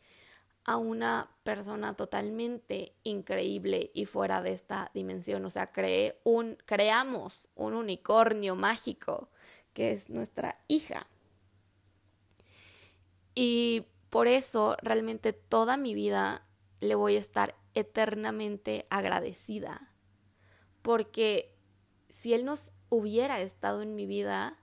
a 0.63 0.77
una 0.77 1.31
persona 1.43 1.95
totalmente 1.95 2.93
increíble 3.03 3.89
y 3.93 4.05
fuera 4.05 4.41
de 4.41 4.53
esta 4.53 4.91
dimensión, 4.93 5.45
o 5.45 5.49
sea, 5.49 5.71
creé 5.71 6.19
un 6.23 6.57
creamos 6.65 7.49
un 7.55 7.73
unicornio 7.73 8.55
mágico 8.55 9.29
que 9.73 9.93
es 9.93 10.09
nuestra 10.09 10.59
hija. 10.67 11.07
Y 13.33 13.85
por 14.09 14.27
eso 14.27 14.75
realmente 14.81 15.31
toda 15.33 15.77
mi 15.77 15.93
vida 15.93 16.45
le 16.81 16.95
voy 16.95 17.15
a 17.15 17.19
estar 17.19 17.55
eternamente 17.73 18.85
agradecida. 18.89 19.90
Porque 20.81 21.55
si 22.09 22.33
Él 22.33 22.45
nos 22.45 22.73
hubiera 22.89 23.41
estado 23.41 23.81
en 23.81 23.95
mi 23.95 24.05
vida, 24.05 24.57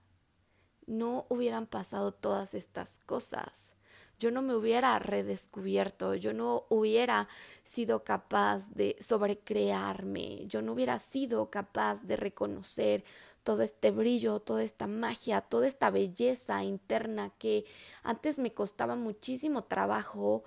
no 0.87 1.27
hubieran 1.29 1.67
pasado 1.67 2.13
todas 2.13 2.55
estas 2.55 2.99
cosas. 3.07 3.75
Yo 4.19 4.33
no 4.33 4.43
me 4.43 4.55
hubiera 4.57 4.99
redescubierto, 4.99 6.17
yo 6.17 6.33
no 6.33 6.65
hubiera 6.71 7.29
sido 7.63 8.03
capaz 8.03 8.69
de 8.71 8.97
sobrecrearme, 9.01 10.45
yo 10.49 10.61
no 10.61 10.73
hubiera 10.73 10.99
sido 10.99 11.51
capaz 11.51 12.03
de 12.03 12.17
reconocer 12.17 13.05
todo 13.45 13.63
este 13.63 13.93
brillo, 13.93 14.41
toda 14.41 14.65
esta 14.65 14.89
magia, 14.89 15.41
toda 15.41 15.69
esta 15.69 15.91
belleza 15.91 16.65
interna 16.65 17.31
que 17.39 17.65
antes 18.03 18.41
me 18.41 18.53
costaba 18.53 18.97
muchísimo 18.97 19.65
trabajo 19.65 20.43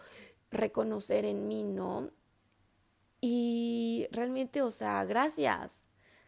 reconocer 0.52 1.24
en 1.24 1.48
mí, 1.48 1.64
¿no? 1.64 2.12
Y 3.22 4.08
realmente, 4.12 4.62
o 4.64 4.72
sea, 4.72 5.06
gracias. 5.06 5.72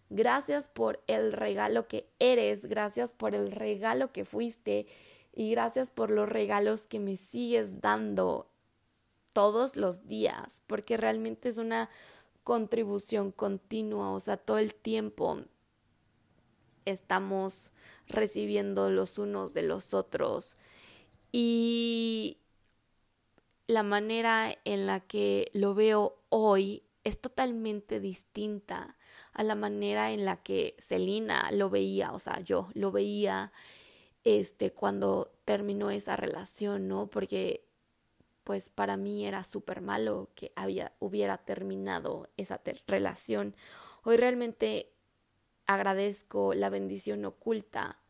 Gracias 0.10 0.68
por 0.68 1.04
el 1.08 1.34
regalo 1.34 1.88
que 1.88 2.08
eres, 2.20 2.66
gracias 2.66 3.12
por 3.14 3.34
el 3.34 3.52
regalo 3.52 4.12
que 4.12 4.26
fuiste 4.26 4.86
y 5.34 5.50
gracias 5.50 5.90
por 5.90 6.12
los 6.12 6.30
regalos 6.30 6.86
que 6.86 7.00
me 7.00 7.18
sigues 7.18 7.82
dando 7.82 8.48
todos 9.34 9.76
los 9.76 10.08
días, 10.08 10.62
porque 10.68 10.98
realmente 10.98 11.50
es 11.50 11.58
una 11.58 11.90
contribución 12.44 13.32
continua, 13.32 14.12
o 14.12 14.20
sea, 14.20 14.38
todo 14.38 14.60
el 14.60 14.76
tiempo 14.76 15.40
estamos 16.86 17.72
recibiendo 18.08 18.90
los 18.90 19.18
unos 19.18 19.54
de 19.54 19.64
los 19.64 19.94
otros. 19.94 20.58
Y 21.32 22.38
la 23.68 23.82
manera 23.82 24.56
en 24.66 24.86
la 24.86 25.00
que 25.00 25.50
lo 25.54 25.74
veo 25.74 26.18
hoy 26.36 26.84
es 27.04 27.22
totalmente 27.22 28.00
distinta 28.00 28.98
a 29.34 29.44
la 29.44 29.54
manera 29.54 30.12
en 30.12 30.26
la 30.26 30.42
que 30.42 30.76
Celina 30.80 31.52
lo 31.52 31.70
veía, 31.70 32.12
o 32.12 32.20
sea, 32.20 32.40
yo 32.40 32.70
lo 32.74 32.92
veía 32.92 33.52
este 34.24 34.74
cuando 34.74 35.32
terminó 35.46 35.92
esa 35.92 36.16
relación, 36.16 36.88
¿no? 36.88 37.08
Porque 37.08 37.68
pues 38.44 38.70
para 38.70 38.98
mí 38.98 39.28
era 39.28 39.44
súper 39.44 39.82
malo 39.82 40.32
que 40.34 40.52
había, 40.56 40.94
hubiera 40.98 41.38
terminado 41.38 42.30
esa 42.36 42.60
relación. 42.88 43.56
Hoy 44.04 44.18
realmente 44.18 44.92
agradezco 45.68 46.56
la 46.56 46.72
bendición 46.72 47.26
oculta 47.26 48.02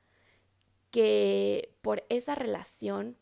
que 0.91 1.76
por 1.82 2.05
esa 2.07 2.36
relación, 2.36 3.17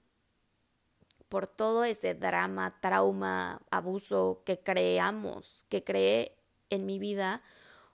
por 1.32 1.48
todo 1.48 1.86
ese 1.86 2.14
drama, 2.14 2.78
trauma, 2.82 3.62
abuso 3.72 4.42
que 4.46 4.60
creamos, 4.60 5.64
que 5.70 5.82
creé 5.82 6.36
en 6.70 6.86
mi 6.86 7.00
vida, 7.00 7.42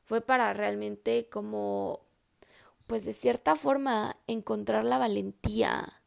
fue 0.06 0.22
para 0.22 0.54
realmente 0.54 1.30
como, 1.30 2.02
pues 2.88 3.06
de 3.06 3.14
cierta 3.14 3.56
forma, 3.56 4.18
encontrar 4.26 4.84
la 4.86 4.98
valentía 4.98 6.02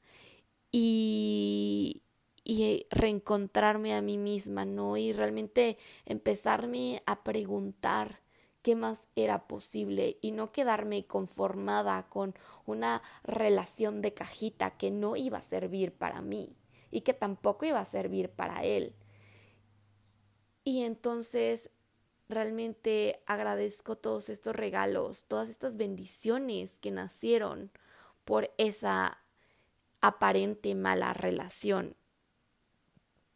y, 0.72 2.02
y 2.42 2.88
reencontrarme 2.90 3.94
a 3.94 4.02
mí 4.02 4.18
misma, 4.18 4.64
¿no? 4.64 4.96
Y 4.96 5.12
realmente 5.12 5.78
empezarme 6.06 7.00
a 7.06 7.22
preguntar 7.22 8.22
qué 8.62 8.74
más 8.74 9.06
era 9.14 9.46
posible 9.46 10.18
y 10.20 10.32
no 10.32 10.50
quedarme 10.50 11.06
conformada 11.06 12.08
con 12.08 12.34
una 12.66 13.02
relación 13.22 14.02
de 14.02 14.14
cajita 14.14 14.72
que 14.72 14.90
no 14.90 15.14
iba 15.14 15.38
a 15.38 15.42
servir 15.42 15.96
para 15.96 16.22
mí 16.22 16.56
y 16.90 17.02
que 17.02 17.14
tampoco 17.14 17.64
iba 17.66 17.80
a 17.80 17.84
servir 17.84 18.30
para 18.30 18.62
él. 18.62 18.94
Y 20.64 20.82
entonces 20.82 21.70
realmente 22.28 23.22
agradezco 23.26 23.96
todos 23.96 24.28
estos 24.28 24.54
regalos, 24.54 25.24
todas 25.24 25.48
estas 25.48 25.76
bendiciones 25.76 26.78
que 26.78 26.90
nacieron 26.90 27.70
por 28.24 28.52
esa 28.58 29.18
aparente 30.00 30.74
mala 30.74 31.12
relación 31.12 31.96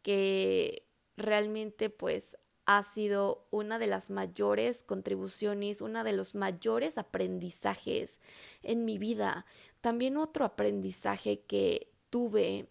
que 0.05 0.87
realmente 1.17 1.89
pues 1.89 2.37
ha 2.67 2.83
sido 2.83 3.47
una 3.49 3.79
de 3.79 3.87
las 3.87 4.11
mayores 4.11 4.83
contribuciones, 4.83 5.81
una 5.81 6.03
de 6.03 6.13
los 6.13 6.35
mayores 6.35 6.99
aprendizajes 6.99 8.19
en 8.61 8.85
mi 8.85 8.99
vida. 8.99 9.47
También 9.81 10.17
otro 10.17 10.45
aprendizaje 10.45 11.41
que 11.41 11.91
tuve 12.11 12.69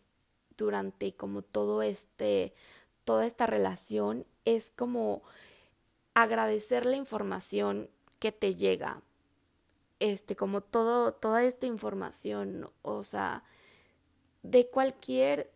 durante 0.56 1.14
como 1.14 1.42
todo 1.42 1.82
este 1.82 2.54
toda 3.04 3.26
esta 3.26 3.46
relación 3.46 4.26
es 4.44 4.72
como 4.74 5.22
agradecer 6.14 6.86
la 6.86 6.96
información 6.96 7.90
que 8.18 8.32
te 8.32 8.56
llega. 8.56 9.02
Este 10.00 10.36
como 10.36 10.60
todo 10.60 11.12
toda 11.12 11.44
esta 11.44 11.66
información, 11.66 12.70
o 12.82 13.02
sea, 13.02 13.44
de 14.42 14.68
cualquier 14.68 15.53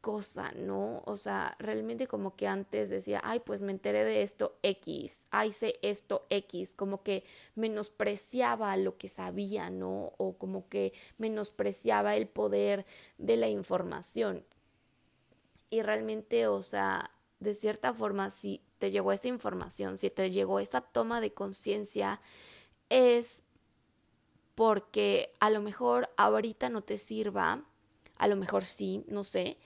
cosa, 0.00 0.52
¿no? 0.52 1.02
O 1.06 1.16
sea, 1.16 1.56
realmente 1.58 2.06
como 2.06 2.36
que 2.36 2.46
antes 2.46 2.88
decía, 2.88 3.20
ay, 3.24 3.40
pues 3.40 3.62
me 3.62 3.72
enteré 3.72 4.04
de 4.04 4.22
esto 4.22 4.58
X, 4.62 5.26
ay, 5.30 5.52
sé 5.52 5.78
esto 5.82 6.26
X, 6.30 6.74
como 6.74 7.02
que 7.02 7.24
menospreciaba 7.54 8.76
lo 8.76 8.96
que 8.96 9.08
sabía, 9.08 9.70
¿no? 9.70 10.12
O 10.16 10.34
como 10.38 10.68
que 10.68 10.92
menospreciaba 11.18 12.16
el 12.16 12.28
poder 12.28 12.86
de 13.18 13.36
la 13.36 13.48
información. 13.48 14.44
Y 15.70 15.82
realmente, 15.82 16.46
o 16.46 16.62
sea, 16.62 17.10
de 17.40 17.54
cierta 17.54 17.92
forma, 17.92 18.30
si 18.30 18.62
te 18.78 18.90
llegó 18.90 19.12
esa 19.12 19.28
información, 19.28 19.98
si 19.98 20.10
te 20.10 20.30
llegó 20.30 20.60
esa 20.60 20.80
toma 20.80 21.20
de 21.20 21.34
conciencia, 21.34 22.20
es 22.88 23.42
porque 24.54 25.34
a 25.40 25.50
lo 25.50 25.60
mejor 25.60 26.10
ahorita 26.16 26.68
no 26.68 26.82
te 26.82 26.98
sirva, 26.98 27.64
a 28.16 28.26
lo 28.26 28.36
mejor 28.36 28.64
sí, 28.64 29.04
no 29.06 29.22
sé, 29.22 29.56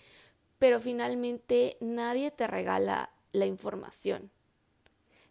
pero 0.63 0.79
finalmente 0.79 1.77
nadie 1.81 2.31
te 2.31 2.47
regala 2.47 3.11
la 3.33 3.47
información. 3.47 4.31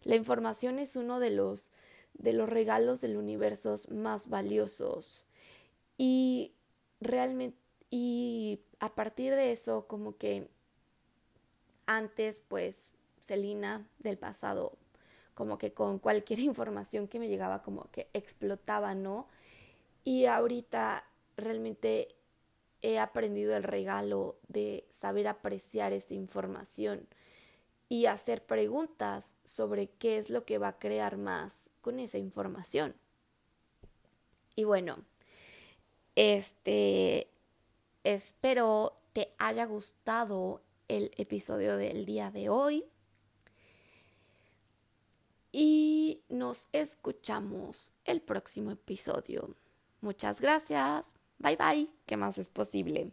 La 0.02 0.14
información 0.14 0.78
es 0.78 0.94
uno 0.94 1.20
de 1.20 1.30
los, 1.30 1.72
de 2.12 2.34
los 2.34 2.50
regalos 2.50 3.00
del 3.00 3.16
universo 3.16 3.74
más 3.88 4.28
valiosos 4.28 5.24
y 5.96 6.52
realmente 7.00 7.56
y 7.88 8.60
a 8.78 8.94
partir 8.94 9.34
de 9.34 9.52
eso 9.52 9.86
como 9.86 10.18
que 10.18 10.50
antes 11.86 12.42
pues 12.46 12.90
Celina 13.18 13.88
del 14.00 14.18
pasado 14.18 14.76
como 15.32 15.56
que 15.56 15.72
con 15.72 15.98
cualquier 15.98 16.40
información 16.40 17.08
que 17.08 17.18
me 17.18 17.28
llegaba 17.28 17.62
como 17.62 17.90
que 17.90 18.10
explotaba, 18.12 18.94
¿no? 18.94 19.28
Y 20.04 20.26
ahorita 20.26 21.06
realmente 21.38 22.16
he 22.82 22.98
aprendido 22.98 23.56
el 23.56 23.62
regalo 23.62 24.38
de 24.48 24.86
saber 24.90 25.28
apreciar 25.28 25.92
esa 25.92 26.14
información 26.14 27.08
y 27.88 28.06
hacer 28.06 28.44
preguntas 28.44 29.34
sobre 29.44 29.88
qué 29.90 30.18
es 30.18 30.30
lo 30.30 30.44
que 30.44 30.58
va 30.58 30.68
a 30.68 30.78
crear 30.78 31.16
más 31.16 31.70
con 31.80 32.00
esa 32.00 32.18
información. 32.18 32.94
Y 34.56 34.64
bueno, 34.64 35.04
este, 36.16 37.30
espero 38.04 38.98
te 39.12 39.34
haya 39.38 39.64
gustado 39.66 40.62
el 40.88 41.10
episodio 41.16 41.76
del 41.76 42.04
día 42.04 42.30
de 42.30 42.48
hoy. 42.48 42.84
Y 45.52 46.22
nos 46.28 46.68
escuchamos 46.72 47.92
el 48.04 48.22
próximo 48.22 48.70
episodio. 48.70 49.54
Muchas 50.00 50.40
gracias. 50.40 51.21
Bye 51.42 51.56
bye. 51.56 51.88
¿Qué 52.06 52.16
más 52.16 52.38
es 52.38 52.48
posible? 52.50 53.12